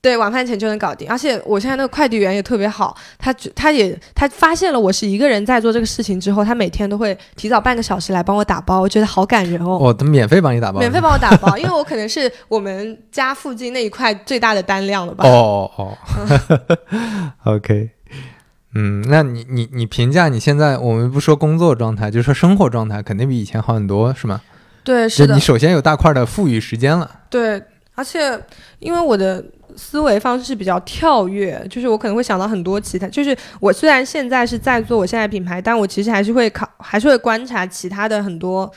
[0.06, 9.80] 对，晚饭前就能搞定，而且我现在那个快递员也特别好，他他也他发现了我是一个人在做这个事情之后，他每天都会提早半个小时来帮我打包，我觉得好感人哦。
[9.82, 10.78] 哦，他免费帮你打包？
[10.78, 15.28] 免费帮我打包，因为 我可能是我们家附近那一块最大的单量了吧？
[15.28, 15.98] 哦哦，
[17.56, 17.90] OK，
[18.76, 24.40] 嗯，那你你你评价你现在，我们不说工作状态，就说生活状态，肯定比以前好很多，是吗？
[24.84, 25.34] 对，是的。
[25.34, 27.10] 你首先有大块的富裕时间了。
[27.28, 27.60] 对，
[27.96, 28.40] 而且
[28.78, 29.44] 因为我的。
[29.78, 38.72] 思维方式比较跳跃，就是我可能会想到很多其他，就是我虽然现在是在做我现在品牌，但我其实还是会考，还是会观察其他的很多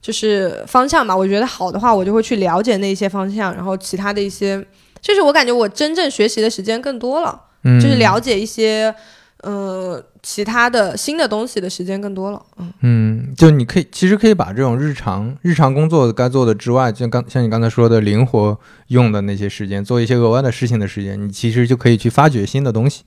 [0.00, 1.16] 就是方向嘛。
[1.16, 4.64] 我觉得好的话，我就会去了解那些方向，然后其他的一些，
[5.00, 8.94] 就是我感觉我真正学习的时间更多了，就是了解一些。
[9.42, 23.02] 呃，其他的新的东西的时间更多了，嗯嗯，就你可以其实可以把这种日常日常工作该做的之外，就刚像你刚才说的灵活用的那些时间，做一些额外的事情的时间，你其实就可以去发掘新的东西，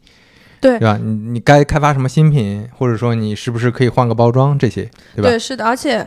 [0.59, 0.97] 对对吧？
[0.97, 5.29] 你你该开发什么新品，或者说你是不是可以换个包装这些，对吧？
[5.29, 5.99] 对，是的，而且，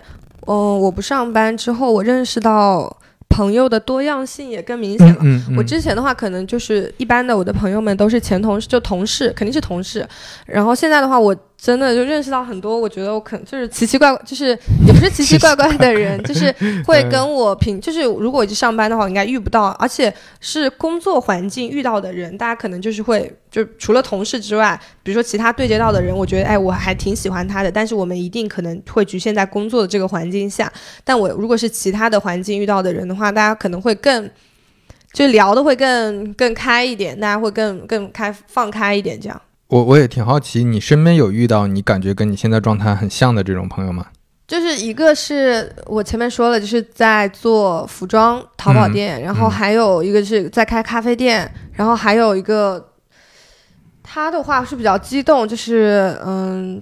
[0.47, 2.97] 嗯，我不上班之后，我认识到。
[3.37, 5.21] 朋友的多样性也更明显了。
[5.59, 10.09] 我之前的话，可能就是一般的，我的朋友们都是前同事，就同事，肯定是同事。
[10.47, 14.49] 然后现在的话，我真的就认识到很多，我觉得我可能就是奇奇怪怪，就是
[14.87, 16.55] 也不是奇奇怪怪的人， 就是
[16.87, 30.71] 会跟我平，就是如果我去上班的话，我应该遇不到，而且是工作环境遇到的人，大家可能就是会，就除了同事之外，比如说其他对接到的人，我觉得哎，我还挺喜欢他的，但是我们一定可能会局限在工作的这个环境下，
[31.03, 34.31] 但我如果是其他的环境遇到的人的话，大家可能会更。
[35.13, 39.43] 就聊的会更更开一点，大家会更更开放开一点，这样。
[39.69, 44.07] 我我也挺好奇，你身边有遇到你感觉跟你现在状态很像的这种朋友吗？
[44.47, 52.93] 就是一个是我前面说了，就是在做服装淘宝店，然后还有一个是在开咖啡店，然后还有一个
[54.05, 56.81] 他的话是比较激动，就是嗯，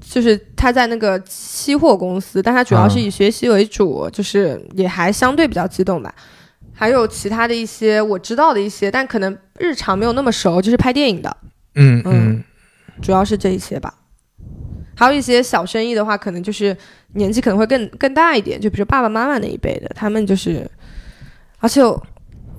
[0.00, 6.14] 就是他在那个期货公司，但他主要是以学习为主，就是也还相对比较激动吧。
[6.72, 11.36] 还有其他的一些我知道的一些，但可能日常没有那么熟，就是拍电影的，
[11.76, 12.44] 嗯嗯，
[13.00, 13.94] 主要是这一些吧。
[14.96, 16.76] 还有一些小生意的话，可能就是
[17.12, 20.68] 年纪可能会更更大一点，就比如爸爸妈妈那一辈的，他们就是，
[21.60, 21.82] 而且。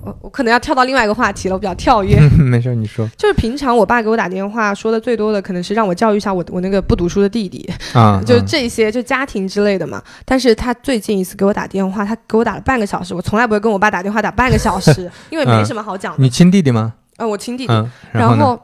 [0.00, 2.16] 我我可能要跳到另外一个话题了，我比较跳跃。
[2.38, 3.06] 没事，你说。
[3.16, 10.00] 就是平常我爸给我打电话说的最多的，可能是让我教育一下我我那个不读书的弟弟啊， 就这些就家庭之类的嘛。
[10.24, 13.12] 但是他最近一次给我打电话，他给我打了半个小时。
[13.12, 16.22] 我从来不会跟我爸打电话打半个小时， 因为没什么好讲的。
[16.22, 16.94] 你亲弟弟吗？
[17.16, 17.88] 嗯，我亲弟弟。
[18.12, 18.58] 然后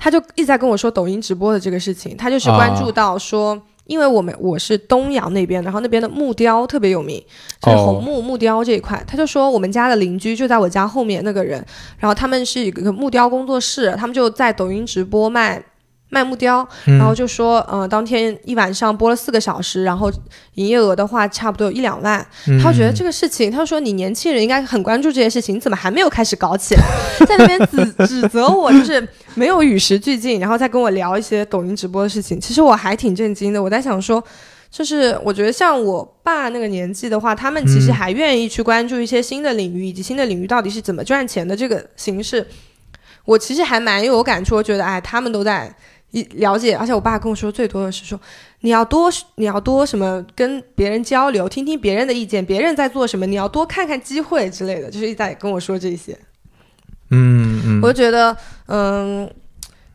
[0.00, 3.60] 他就一直在跟我说抖音直播的这个事情，他就是关注到说。
[3.86, 7.20] 因为我们我是东阳那边，然后那边的木雕特别有名，
[7.60, 9.02] 就是红木木雕这一块。
[9.04, 11.58] 他就说我们家的邻居就在我家后面那个人，
[11.98, 15.60] 然后他们是一个木雕工作室，他们就在抖音直播卖。
[16.10, 20.12] 卖木雕，然后就说，嗯，当天一晚上播了四个小时，然后
[20.54, 22.24] 营业额的话差不多有一两万。
[22.62, 26.82] 他觉得这个事情，他说你年轻人应该很关注这件事情，你怎么还没有开始搞起来？
[27.26, 32.40] 在那边指指责我，就是没有与时俱进，然后再跟我聊一些抖音直播的事情。
[32.40, 34.22] 其实我还挺震惊的，我在想说，
[34.68, 42.44] 就是我觉得像我爸那个年纪的话，他们其实还愿意去关注一些新的领域，以及新的领域到底是怎么赚钱的这个形式。
[43.26, 45.72] 我其实还蛮有感触，我觉得哎，他们都在。
[46.10, 48.20] 一了解，而且我爸跟我说最多的是说，
[48.60, 56.18] 你要多你要多什么跟别人交流，听听别人的意见，别人在做什么，你要多看看机会之类的，就是一直在跟我说这些。
[57.10, 58.36] 嗯嗯，我就觉得，
[58.66, 59.28] 嗯，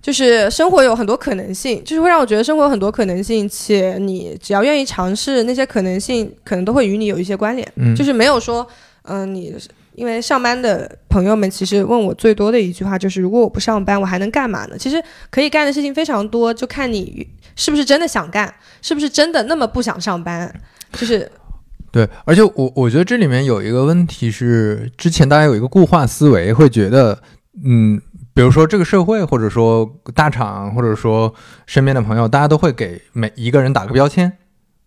[0.01, 7.69] 就是生活有很多可能性，就是会让我觉得生活有很多可能性，且你只要愿意尝试，那些可能性可能都会与你有一些关联。
[7.75, 8.65] 嗯，就是没有说，
[9.03, 9.53] 嗯，你。
[9.95, 14.77] 因为上班的朋友们其实问我最多的一句话就是：如果我不上班，我还能干嘛呢？
[14.77, 20.53] 其实可以干的事情非常多，就看你是不是真的想干，是不是真的那么不想上班。
[20.91, 21.29] 就是
[21.91, 27.17] 对，而且我我觉得这里面有一个问题是，之前大家有一个固化思维，会觉得，
[27.63, 28.01] 嗯，
[28.33, 31.33] 比如说这个社会，或者说大厂，或者说
[31.65, 34.31] 身边的朋友，大家都会给每一个人打个标签。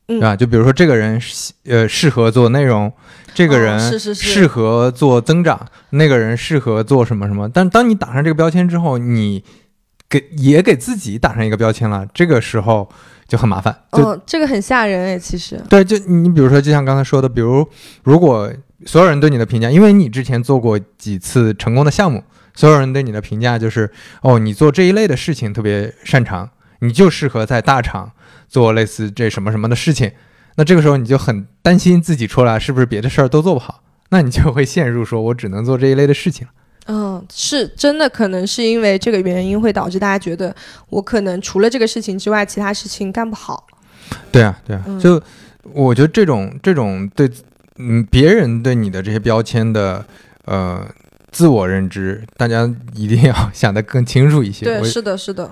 [0.08, 0.34] 对吧？
[0.34, 1.20] 就比如说，这个人
[1.66, 2.90] 呃适合做内容，
[3.34, 7.46] 这个人适合做增长，那个人适合做什么什么。
[7.46, 9.44] 但当你打上这个标签之后，你
[10.08, 12.88] 给也给自己打上一个标签了，这个时候
[13.26, 13.82] 就很麻烦。
[13.90, 15.62] 哦，这个很吓人哎，其实。
[15.68, 17.68] 对，就你比如说，就像刚才说的，比如
[18.02, 18.50] 如果
[18.86, 23.90] 所有人对你的评价，因为你之前做过几次成功的项目，所有人对你的评价就是
[24.22, 26.48] 哦，你做这一类的事情特别擅长，
[26.78, 28.12] 你就适合在大厂。
[28.48, 30.10] 做类似这什么什么的事情，
[30.56, 36.46] 那这个时候你就很担心自己出来是不是别的事儿都做不好，那你就会陷入说我只能做这一类的事情
[36.90, 40.54] 嗯，是真的，可能是因为这个原因会导致大家觉得
[40.88, 43.66] 我可能除了这个事情之外，其他事情干不好。
[44.32, 45.22] 对啊，对啊，就
[45.62, 47.30] 我觉得这种这种对
[47.76, 50.02] 嗯别人对你的这些标签的
[50.46, 50.82] 呃
[51.30, 54.64] 自我认知，大家一定要想得更清楚一些。
[54.64, 55.50] 对，是的，是的。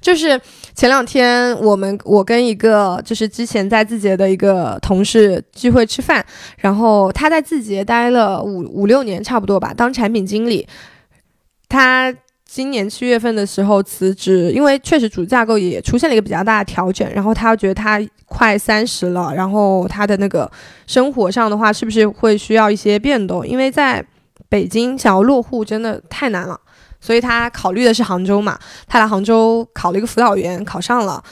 [0.00, 0.40] 就是
[0.74, 6.24] 前两天，我们我跟一个就是之前在字节的一个同事聚会吃饭，
[6.58, 10.66] 然后他在字节待了五五六年差不多吧，当产品经理。
[11.68, 12.12] 他
[12.44, 20.50] 今年七月份的时候辞职，因为确实主架构也出现了一个比较大的调整，然后他觉得他快三十了，然后他的那个
[20.86, 23.46] 生活上的话，是不是会需要一些变动？
[23.46, 24.04] 因为在
[24.50, 26.60] 北京想要落户真的太难了。
[27.00, 31.24] 所以他考虑的是杭州嘛，他来杭州考了一个辅导员，考上了，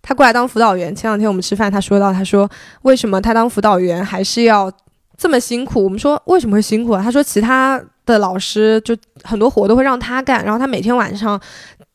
[0.00, 0.96] 他过来当辅导员。
[0.96, 2.48] 前两天我们吃饭，他说到，他说
[2.82, 4.72] 为什么他当辅导员还是要
[5.18, 5.84] 这么辛苦？
[5.84, 7.02] 我们说为什么会辛苦啊？
[7.02, 11.38] 他说其他的老师就很多活都会让他干，然后他每天晚上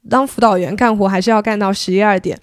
[0.08, 2.40] 当辅导员干活还是要干到十一二点。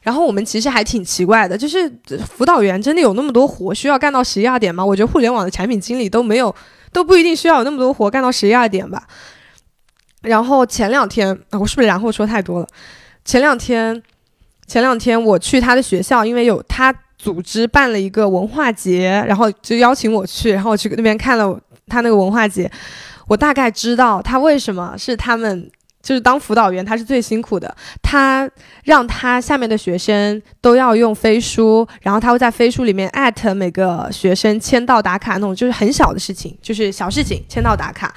[0.00, 1.92] 然后我们其实还挺奇怪的，就是
[2.26, 4.82] 辅导员真的有那么多活需要干到十一二点吗？
[4.82, 6.54] 我觉得互联网的产品经理都没有，
[6.92, 9.02] 都不一定需要有那么多活干到十一二点吧。
[10.22, 12.66] 然后前两天啊，我是不是然后说太多了？
[13.24, 14.02] 前两天，
[14.66, 22.70] 前两天我去他的学校，因为有他组织办了一个文化节，然后就邀请我去，然后我去那边看了他那个文化节，
[23.26, 25.70] 我大概知道他为什么是他们。
[26.08, 27.76] 就是当辅导员，他是最辛苦的。
[28.00, 28.48] 他
[28.84, 38.10] 让他下面的学生都要用飞书，然后他会在飞书里面艾特每个学生签到打卡那种，就是很小的事情，就是小事情签到打卡。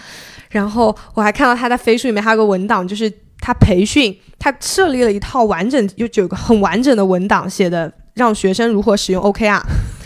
[0.52, 3.12] 然后我还看到他在飞书里面还有个文档，就是
[3.42, 9.62] 他培训，他设立了一套完整，有个很完整的文档，写的让学生如何使用 OKR。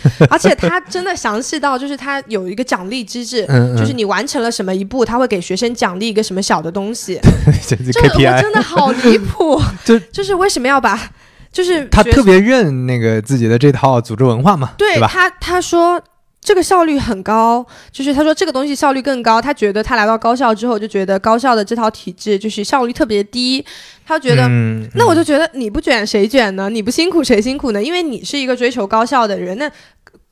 [0.30, 3.45] 而且他真的详细到，就是他有一个奖励机制，
[3.78, 7.20] 就是你完成了什么一步，他会给学生奖励一个什么小的东西。
[7.68, 11.10] 这个真的好离谱， 就就是为什么要把，
[11.51, 15.08] 就是他特别认那个自己的这套组织文化嘛，对吧？
[15.12, 16.01] 他他说。
[16.41, 19.41] 这个效率很高，就是他说这个东西效率更高。
[19.41, 23.66] 他觉得他来到高校之后，就觉得高校的这套体制就是效率特别低。
[24.06, 24.47] 他觉得，
[24.93, 26.70] 那我就觉得你不卷谁卷呢？
[26.70, 27.82] 你不辛苦谁辛苦呢？
[27.82, 29.68] 因为你是一个追求高效的人，那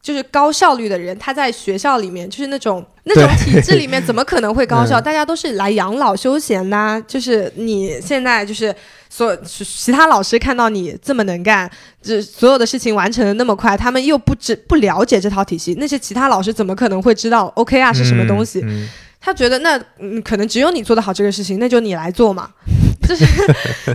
[0.04, 1.18] 就是高效率的人。
[1.18, 5.00] 他在学校里面就是那种那种体制里面，怎么可能会高效？
[5.02, 7.02] 大家都是来养老休闲的。
[7.08, 8.76] 就是你现在就是。
[9.16, 11.70] 所其他老师看到你这么能干，
[12.02, 18.66] 这所有的事情完成的那么快，他们又不知不了解这套体系，那些其他老师怎么可能会知道 OK 啊是什么东西？
[19.22, 22.50] 他觉得那嗯，可能只有你做得好这个事情，那就你来做嘛。
[23.08, 23.24] 就是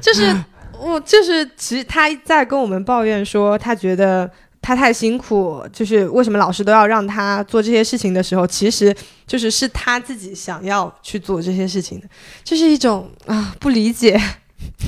[0.01, 0.33] 就是
[0.79, 4.31] 我就是其实他在跟我们抱怨说，他觉得
[4.69, 8.95] 他太辛苦，就是为什么老师都要让他做这些事情的时候，其实
[9.27, 12.07] 就是是他自己想要去做这些事情的，
[12.45, 14.21] 就是一种啊不理解。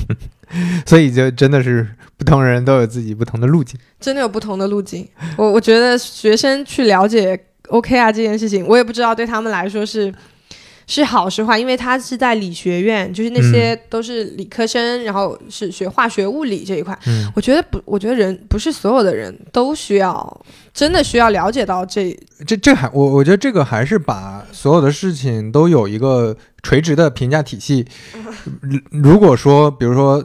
[0.85, 5.09] 所以就真的是不同人都有自己不同的路径，真的有不同的路径。
[5.35, 10.13] 我我觉得学生去了解 OK 啊这件事情，我也不知道对他们来说是。
[10.93, 11.57] 是好是坏？
[11.57, 16.97] 因为他是在理学院，就是那些都是理科生，然后是学化学、物理这一块。
[17.33, 20.41] 我觉得不，我觉得人不是所有的人都需要，
[20.73, 22.13] 真的需要了解到这
[22.45, 27.87] 这这还我我觉得这个还是把所有的事情都有一个垂直的评价体系。
[28.91, 30.21] 如果说，比如说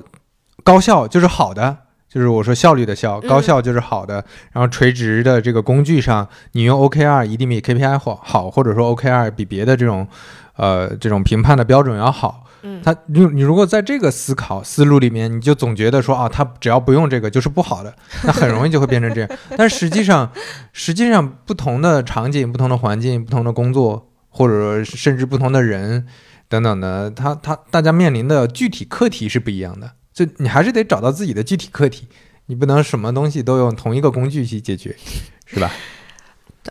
[0.65, 1.77] 高效就是好的，
[2.13, 4.15] 就是我说效率的效，高效就是好的。
[4.51, 10.09] 然后垂直的这个工具上，你用 OKR 一定比 KPI 好，好或者说 OKR 比别的这种。
[10.57, 17.95] 呃，这种评判的标准要好，嗯，他你你如果在这个思考思路里面，你就总觉得说啊，他只要不用这个就是不好的，
[18.25, 19.31] 那很容易就会变成这样。
[19.57, 20.31] 但实际上，
[20.73, 26.07] 实际上不同的场景、不同的环境、不同的工作，或者甚至不同的人
[26.49, 29.93] 等等的，他他大家面临的具体课题是不一样的。
[30.15, 32.09] 就你还是得找到自己的具体课题，
[32.47, 34.97] 你不能什么东西都用同一个工具去解决，
[35.45, 35.71] 是吧？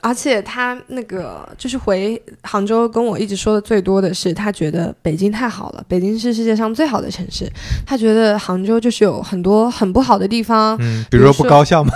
[0.01, 7.49] 而且他那个就是回杭州跟我一直说的最多的是，他觉得北京太好了，北京是世界上最好的城市。
[7.85, 11.91] 他觉得杭州就是有很多很不好的地方，嗯，比如说不高效嘛？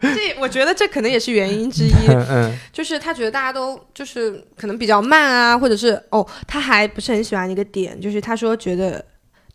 [0.00, 1.92] 这我觉得这可能也是原因之一。
[2.28, 9.04] 嗯，就是他觉得大家都就是可能比较慢啊，或者是哦，他还不是很喜欢一个点，就是他说觉得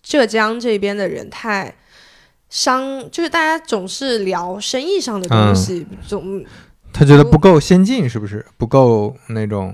[0.02, 1.74] 浙江这边的人太
[2.50, 6.44] 商，就是大家总是聊生意上的东西，总。
[7.00, 9.74] 他觉得不够先进，是不是不够那种？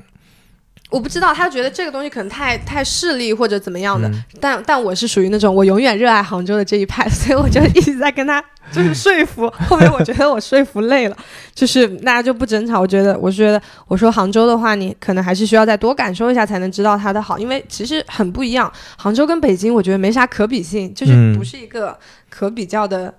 [0.91, 4.09] 我不知道，他觉得这个东西可能太太势利或者怎么样的。
[4.39, 9.51] 但但我是属于那种我永远热爱杭州的这一派， 所以我就一直在跟他就是说服。
[9.67, 11.17] 后面我觉得我说服累了，
[11.55, 12.79] 就是大家就不争吵。
[12.79, 18.71] 我觉得我是觉得我说杭州的话，你可能还是需要再多感受一下才能知道它的好，因为其实很不一样。
[18.95, 21.97] 杭州跟北京，我觉得没啥可比性，就是不是一个
[22.29, 23.11] 可比较的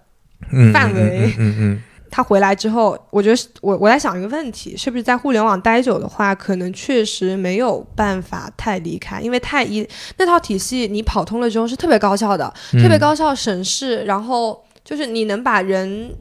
[0.73, 1.35] 范围。
[1.37, 1.83] 嗯嗯。
[2.11, 9.87] 他回来之后，我觉得我我在想一个问题，是不是在互联网待久的话，可能确实没有办法太离开，因为太一
[10.19, 16.15] 那套体系你跑通了之后是特别高效的，特别高效省事，然后就是你能把人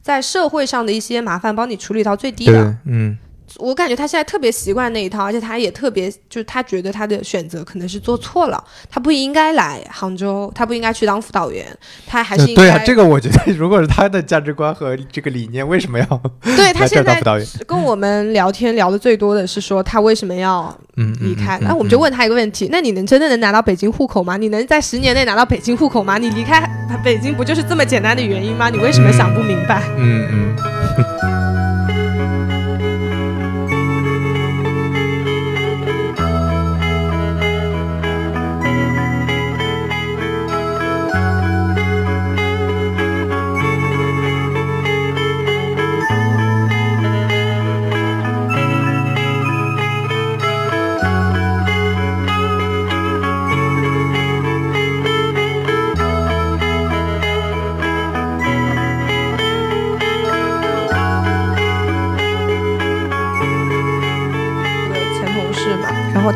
[0.00, 3.18] 在社会上的一些麻烦帮你处理到最低的，嗯。
[3.58, 11.66] 我感觉他现在特别习惯那一套，而且他也特别，就是他觉得他的选择可能是做错了，他不应该来杭州，他不应该去当辅导员，
[12.06, 12.78] 他还是对啊。
[12.84, 16.06] 这个我觉得，如果是他的价值观和这个理念，为什么要
[16.42, 17.20] 对他 现在
[17.66, 20.74] 跟我们聊天聊的最多的是说他为什么要
[21.20, 21.58] 离开？
[21.60, 24.36] 那我们就问他一个问题：那你能真的能拿到北京户口吗？
[24.36, 26.18] 你能在十年内拿到北京户口吗？
[26.18, 26.62] 你离开
[27.04, 28.68] 北京不就是这么简单的原因吗？
[28.70, 29.82] 你为什么想不明白？
[29.96, 31.11] 嗯嗯。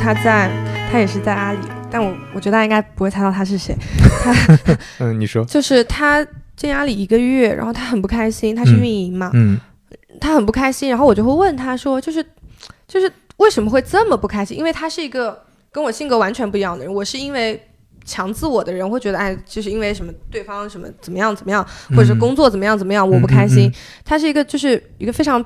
[0.06, 0.48] 他在
[0.88, 1.58] 他也是在阿里，
[1.90, 3.74] 但我我觉得大家应该不会猜到他是谁。
[4.22, 4.32] 他
[5.04, 9.60] 嗯，你说，就是他进阿里一个月，然后他很不开心，他是运营嘛，嗯
[10.20, 12.24] 他很不开心，然后我就会问他说，就是
[12.86, 14.56] 就是为什么会这么不开心？
[14.56, 15.42] 因为他是一个
[15.72, 17.60] 跟我性格完全不一样的人，我是因为。
[18.08, 23.68] 强自我的人会觉得，哎，就是因为什么对方什么怎么样怎么样，或者是工作怎么样怎么样，我不开心。
[24.04, 25.44] 他是一个就是一个非常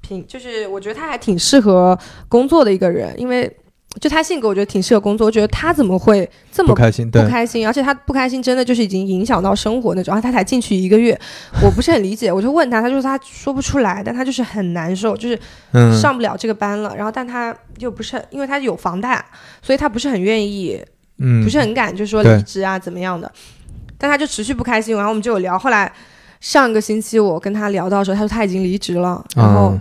[0.00, 1.96] 平，就是我觉得他还挺适合
[2.28, 3.48] 工作的一个人，因为
[4.00, 5.26] 就他性格，我觉得挺适合工作。
[5.26, 7.10] 我觉得他怎么会这么不开心？
[7.10, 10.12] 不开心，而且他不开心真的就是已经影响到生活那种。
[10.12, 11.18] 然后他才进去一个月，
[11.62, 12.32] 我不是很理解。
[12.32, 15.38] 我就问他，他说他说不出来，但他就是很难受，就是
[16.00, 16.94] 上不了这个班了。
[16.96, 19.24] 然后但他又不是，因为他有房贷，
[19.60, 20.82] 所以他不是很愿意。
[21.18, 23.30] 嗯，不是很敢，就说离职啊，怎么样的？
[23.98, 25.56] 但他就持续不开心，然后我们就有聊。
[25.56, 25.92] 后来
[26.40, 29.78] 上个星期我跟他聊到的时候，他说他已经离职了，然后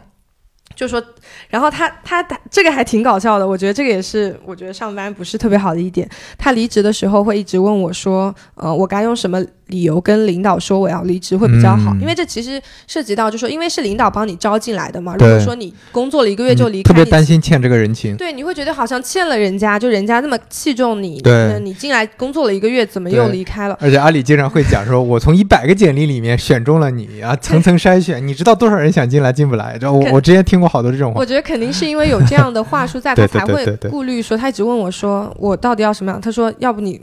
[0.76, 1.01] 就说，
[1.50, 6.08] 然后他他他这个还挺搞笑的，我觉得这个也是我觉得上班不是特别好的一点。
[6.38, 9.44] 他离职的时候会一直问我说，呃，我该用什么？
[9.72, 15.16] 理由跟领导说我要离职会比较好，因为这其实涉及到，就说因为是领导帮你招进来的嘛。
[15.18, 18.18] 如果说你工作了一个月就离开，特别担心欠这个人情。
[18.18, 23.78] 对，你会觉得好像欠了人家，就人家那么器重你，对，你进来工作了一个月，怎么又离开了？
[23.80, 29.78] 而且阿里经常会讲说，我从一百个简历里面选中了你啊，层层筛选， 你知道多少人想进来进不来？
[29.78, 31.20] 就我我之前听过好多这种话。
[31.22, 36.19] 我觉得肯定是因为有这样的话术在， 他才会顾虑说，他一直问我说，我到底要什么样？
[36.19, 36.99] 他说，要不你。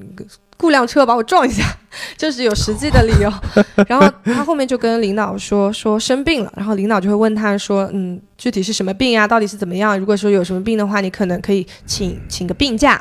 [0.61, 1.63] 雇辆车把我撞一下，
[2.19, 3.33] 就是有实际的理由。
[3.87, 9.25] 然后他后面就跟领导说说生病了，然后领导就会问他说，嗯，具体是什么病呀？
[9.25, 9.97] 到底是怎么样？
[9.97, 13.01] 如果说有什么病的话，你可能可以请请个病假，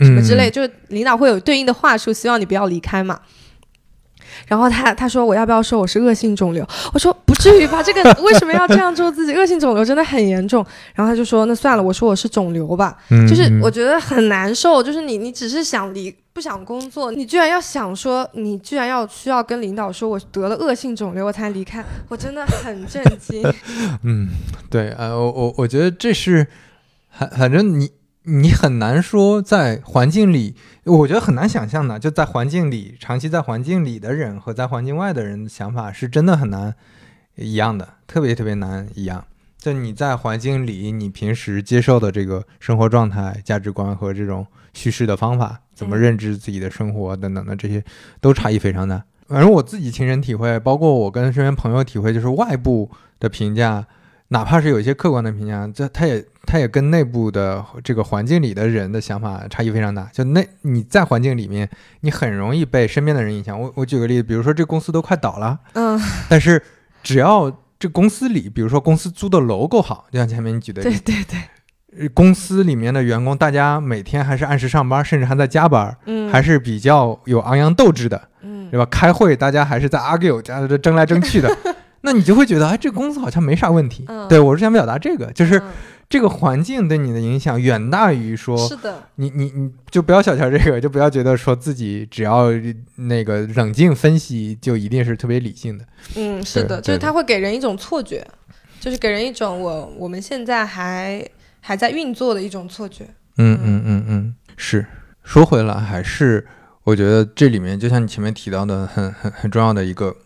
[0.00, 3.18] 什么之类，就是领导会有对应的话术，希望你不要离开嘛。
[4.46, 6.66] 然后他他说我要不要说我是恶性肿瘤？
[6.92, 9.34] 我说不至于吧，这个为什么要这样做自己？
[9.34, 10.64] 恶性肿瘤真的很严重。
[10.94, 12.96] 然后他就说那算了，我说我是肿瘤吧，
[13.28, 14.82] 就是我觉得很难受。
[14.82, 23.42] 就是你你只是想离不想工作，你居然要想说你居然要需要跟领导说我得了恶性肿瘤我才离开，我真的很震惊。
[24.04, 24.28] 嗯，
[24.70, 26.46] 对，呃，我我我觉得这是，
[27.10, 27.90] 反反正你。
[28.30, 30.54] 你很难说在环境里，
[30.84, 36.74] 我觉得很难想象的，就在环境里长期在环境里的人和在环境外的人想法是真的很难
[37.36, 39.24] 一样的，特别特别难一样。
[39.56, 47.82] 就你在环境里，你平时接受的这个生活状态、价值观和这种叙事的方法，怎么认知自己的生活等等的这些，
[48.20, 49.02] 都差异非常大。
[49.26, 53.86] 反正我自己亲身体会，包括我跟身边朋友体会，就是外部的评价。
[54.28, 60.04] 哪怕是有一些客观的评价，这他也他也跟内部的这个环境里的人的想法差异非常大。
[60.12, 61.68] 就那你在环境里面，
[62.00, 63.58] 你很容易被身边的人影响。
[63.58, 65.98] 我我举个例子，比如说这公司都快倒了，嗯，
[66.28, 66.62] 但是
[67.02, 78.84] 只要这公司里，比如说公司租的楼够好，就像前面你举的，对对对，公司里面的员工大家每天还是按时上班，甚至还在加班，嗯，还是比较有昂扬斗志的，嗯，对吧？
[78.90, 81.56] 开会大家还是在 argue，加争来争去的。
[82.02, 84.06] 那你就会觉得，哎，这个公司好像没啥问题。
[84.28, 85.60] 对我是想表达这个，就是
[86.08, 92.46] 这个环境对你的影响远大于说，是的，你你你就不要小瞧这个，就不要觉得说自己只要
[92.96, 95.84] 那个冷静分析就一定是特别理性的。
[96.14, 98.26] 嗯，是的，就是它会给人一种错觉，
[98.80, 101.22] 就是给人一种我我们现在还
[101.60, 103.04] 还在运作的一种错觉。
[103.36, 104.86] 嗯嗯嗯嗯，是。
[105.24, 106.46] 说回来，还是
[106.84, 110.16] 我觉得这里面就像你前面提到的，很很很重要的一个。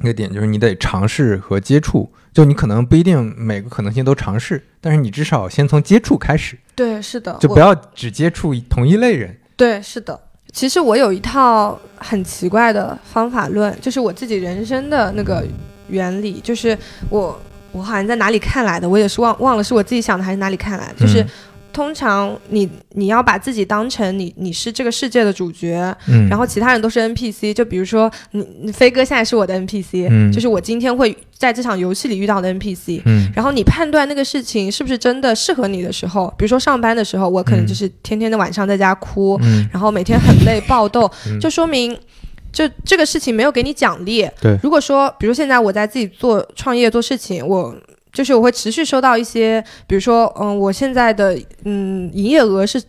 [0.00, 6.58] 一个点就是你得尝试和接触，就你可能不一定每个可能性都尝试，但是你至少先从接触开始。
[6.74, 9.36] 对，是的，就不要只接触同一类人。
[9.56, 10.18] 对，是的。
[10.52, 15.46] 其实我有一套很奇怪的方法论，就是我自己人生的那个
[15.88, 16.76] 原理，就是
[17.08, 17.40] 我
[17.72, 21.24] 我好像在哪里看来的，我也是忘忘了是我自己想的还是哪里看来的，就是。
[21.72, 27.52] 通常你你要把自己当成你你是这个世界的主角，嗯，然后其他人都是 NPC。
[27.54, 41.10] 就比如说你飞哥现在是我的 NPC，嗯，就是我今天会在这场游戏里遇到的 NPC，嗯，然后你判断那个事情是不是真的适合你的时候，比如说上班的时候，我可能就是天天的晚上在家哭，嗯，然后每天很累爆痘，
[41.40, 41.96] 就说明
[42.52, 44.28] 就这个事情没有给你奖励。
[44.40, 47.74] 对，如果说比如现在我在自己做创业做事情，我。
[48.12, 52.82] 就是我会持续收到一些，比如说，嗯，我现在的嗯营业额是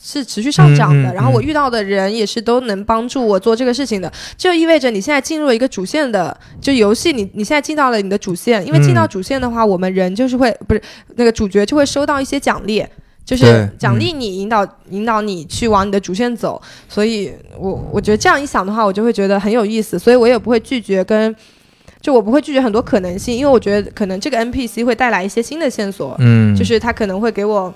[0.00, 10.80] 是持续上涨的，然后我遇到的人也是都能帮助我做这个事情的，就意味着你现在进入了一个主线的就游戏，你你现在进到了你的主线，因为进到主线的话，我们人就是会不是
[11.16, 12.84] 那个主角就会收到一些奖励，
[13.24, 21.34] 就是奖励你引导引导你去往你的主线走，所以我我觉得这样一想的话，我就会觉得很有意思，所以我也不会拒绝跟。
[22.00, 27.72] 就我不会拒绝很多可能性，因为我觉得可能这个 NPC 会带来一些新的线索，嗯，就是他可能会给我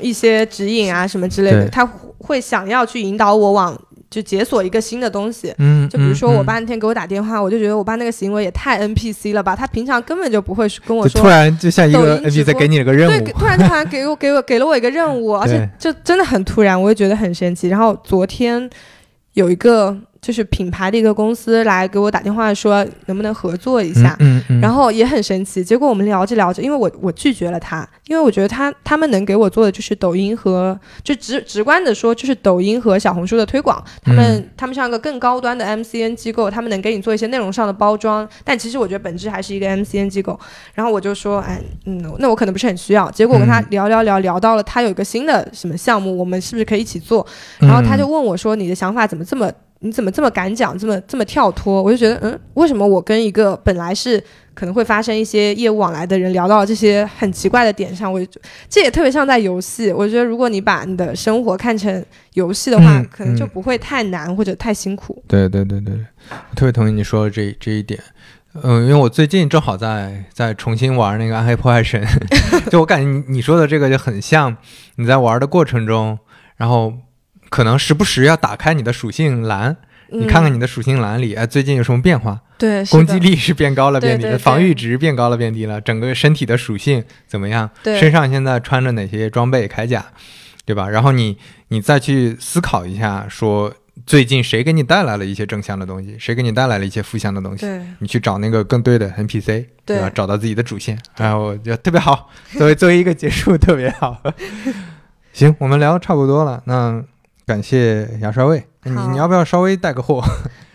[0.00, 3.78] 一些指引啊什么之类的，他会想要去引导我往
[4.10, 5.54] 就解锁一个新的东西。
[5.58, 11.28] 嗯，就比如说嗯我爸那天给我打电话，我就觉得我爸那个行为也太 NPC 了吧，他平常根本就不会跟我说突。
[11.28, 17.68] 然就像一个 NPC 播给你了个任对，务对，突然突然给我 给我给了我一个任务，而且就真的很突然，我也觉得很神奇。
[17.68, 18.68] 然后昨天
[19.34, 25.64] 有一个就是品牌的一个公司来给我打电话说能不能合作一下，嗯嗯，然后也很神奇。
[25.64, 40.38] 结果我们聊着聊着，因为我我拒绝了他，因为我觉得他他们能给我做的就是抖音和就直直观的说就是抖音和小红书的推广，他们、嗯他们像一个更高端的 MCN 机构，他们能给你做一些内容上的包装，但其实我觉得本质还是一个 MCN 机构。
[40.72, 43.10] 然后我就说，哎，嗯，那我可能不是很需要。
[43.10, 47.26] 结果我跟他嗯聊聊聊聊到了他有一个新的什么项目，我们是不是可以一起做？
[47.58, 49.50] 然后他就嗯问我说：“你的想法怎么这么？
[49.82, 54.22] 你怎么这么敢讲，这么这么跳脱？”我就觉得，嗯，为什么我跟一个本来是
[54.54, 59.92] 可能会发生一些业务往来的人聊到这些很奇怪的点上，我就这也特别像在游戏。
[59.92, 62.04] 我觉得如果你把你的生活看成
[62.34, 65.22] 游戏的话，嗯可能就嗯不会太难或者太辛苦。
[65.28, 66.06] 对对对对对，
[66.50, 67.98] 我特别同意你说的这这一点。
[68.62, 72.04] 嗯，因为我最近正好在在重新玩那个《暗黑破坏神》，
[72.70, 74.54] 就我感觉你你说的这个就很像
[74.96, 76.18] 你在玩的过程中，
[76.56, 76.92] 然后
[77.52, 79.76] 可能时不时要打开你的属性栏，
[80.08, 82.32] 你看看你你的属性栏里，哎，最近有什么变化？
[82.32, 87.68] 嗯对攻击力是变高了变低了，防御值变高了变低了，整个身体的属性怎么样？
[87.82, 90.06] 对身上现在穿着哪些装备铠甲，
[90.64, 90.88] 对吧？
[90.88, 91.36] 然后你
[91.68, 93.74] 你再去思考一下，说
[94.06, 100.08] 最近谁给你带来了一些正向的东西，谁给你带来了一些负向的东西，对你去找那个更对的 NPC，对吧？
[100.14, 104.22] 找到自己的主线，然后我觉得特别好，作为作为一个结束特别好。
[105.34, 107.02] 行，我们聊得差不多了，那
[107.46, 110.22] 感谢牙刷味，你你要不要稍微带个货？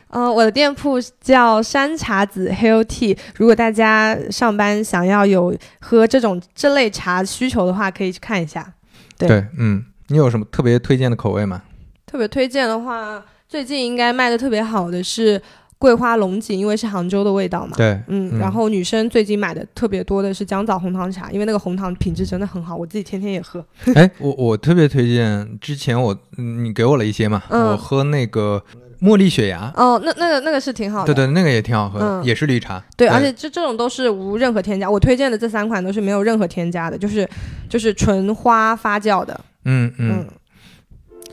[0.10, 3.18] 嗯， 我的店铺叫山茶子 Hill Tea。
[3.36, 8.74] 如果大家上班想要有喝这种这类茶需求的话，可以去看一下。
[9.18, 11.64] 对嗯，你有什么特别推荐的口味吗？
[12.06, 15.42] 特别推荐的话，最近应该卖的特别好的是
[15.80, 17.74] 桂花龙井，因为是杭州的味道嘛。
[17.78, 23.64] 对，嗯，嗯然后女生最近买的特别多的是姜枣红糖茶，因为那个红糖品质真的很好，我自己天天也喝。
[23.94, 28.64] 哎，我我特别推荐，之前我嗯你给我了一些嘛，嗯我喝那个
[29.02, 31.14] 茉莉雪芽，哦，那那个那个是挺好的。
[31.14, 32.84] 对对，那个也挺好喝的，嗯也是绿茶。
[32.96, 37.30] 对，而且这这种都是无任何添加，我推荐的这三款都是没有任何添加的，就是
[37.70, 39.40] 就是纯花发酵的。
[39.66, 40.28] 嗯嗯，嗯，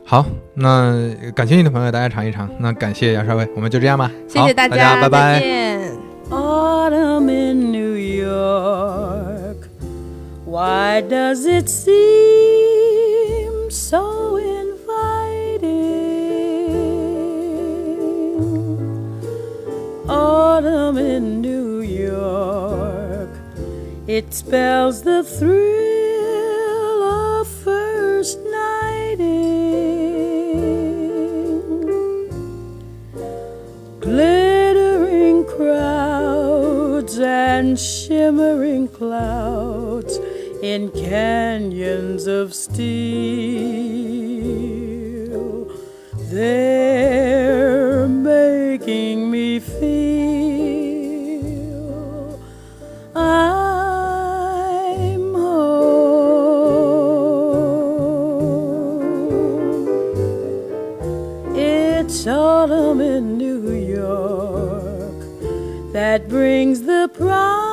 [0.07, 0.23] 好，
[0.53, 0.93] 那
[1.33, 2.47] 感兴趣的朋友大家尝一尝。
[2.59, 4.11] 那感谢牙刷味，我们就这样吧。
[4.27, 5.39] 谢谢大大家，拜再拜。
[5.39, 5.91] 见。
[6.29, 9.67] Autumn in New York.
[10.45, 11.89] Why does it seem
[13.71, 15.65] so inviting?
[20.07, 23.29] Autumn in New York.
[24.07, 25.94] It spells the thrill
[34.15, 40.17] glittering crowds and shimmering clouds
[40.63, 42.85] in canyons of steel.
[46.31, 49.89] They're making me feel
[53.13, 53.54] I'm
[66.15, 67.64] that brings the promise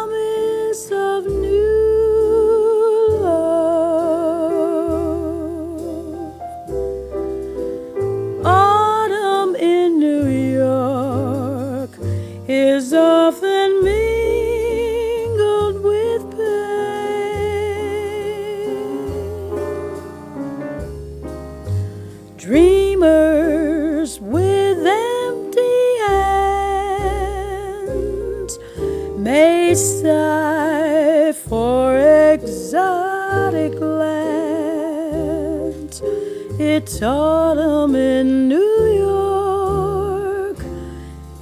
[36.92, 40.58] It's autumn in New York.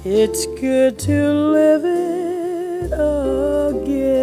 [0.05, 4.21] It's good to live it again.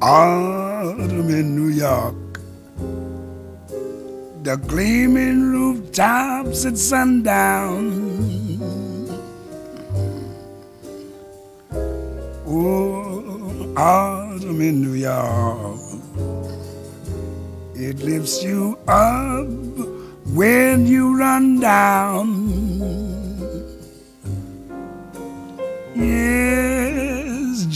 [0.00, 2.40] Autumn in New York.
[4.44, 8.06] The gleaming rooftops at sundown.
[12.46, 14.17] Oh, autumn
[14.48, 15.78] in New York.
[17.74, 19.46] It lifts you up
[20.34, 22.28] when you run down.
[25.94, 27.66] Yes,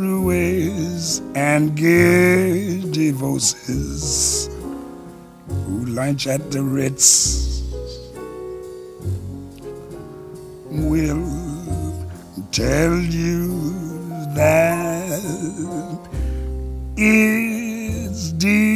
[0.00, 4.48] Ruiz and giddy voices
[5.46, 7.62] who lunch at the Ritz
[10.70, 11.28] will
[12.50, 13.84] tell you
[14.34, 14.83] that
[16.96, 18.74] it's divine.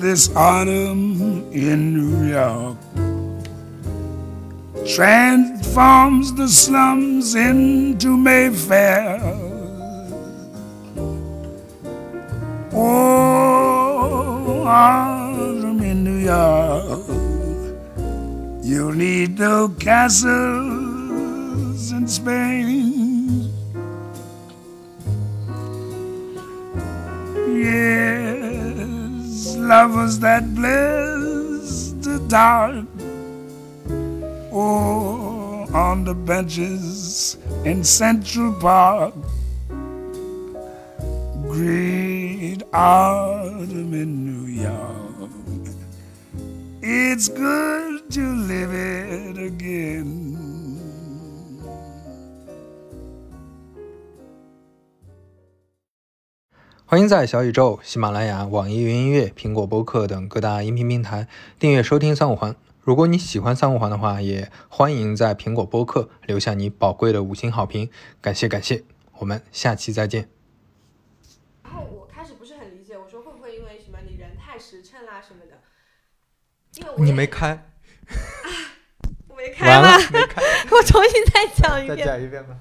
[0.00, 2.76] This autumn in New York
[4.86, 9.20] transforms the slums into Mayfair.
[12.72, 16.95] Oh, autumn in New York,
[18.76, 20.28] you'll need no castles
[21.92, 23.48] in Spain.
[27.48, 32.84] Yes, lovers that bless the dark
[34.52, 39.14] Oh, on the benches in Central Park.
[41.48, 45.30] Great autumn in New York.
[46.82, 50.36] It's good to live it again.
[56.84, 61.26] 欢迎在小宇宙、喜马拉雅、网易云音乐、苹果播客等各大音频平台
[61.58, 62.54] 订阅收听三五环。
[62.80, 68.84] 如果你喜欢三五环的话，也欢迎在苹果播客留下你宝贵的五星好评，感谢感谢。
[69.18, 70.28] 我们下期再见。
[71.64, 75.58] 然后我开始不是很理解，我说会不会因为什么你人太实诚啦什么的？
[76.76, 77.60] 因为我你没开，
[79.58, 80.26] 开完了吗？
[80.28, 81.98] 开， 我重新再讲一遍。
[81.98, 82.54] 再讲一遍吧。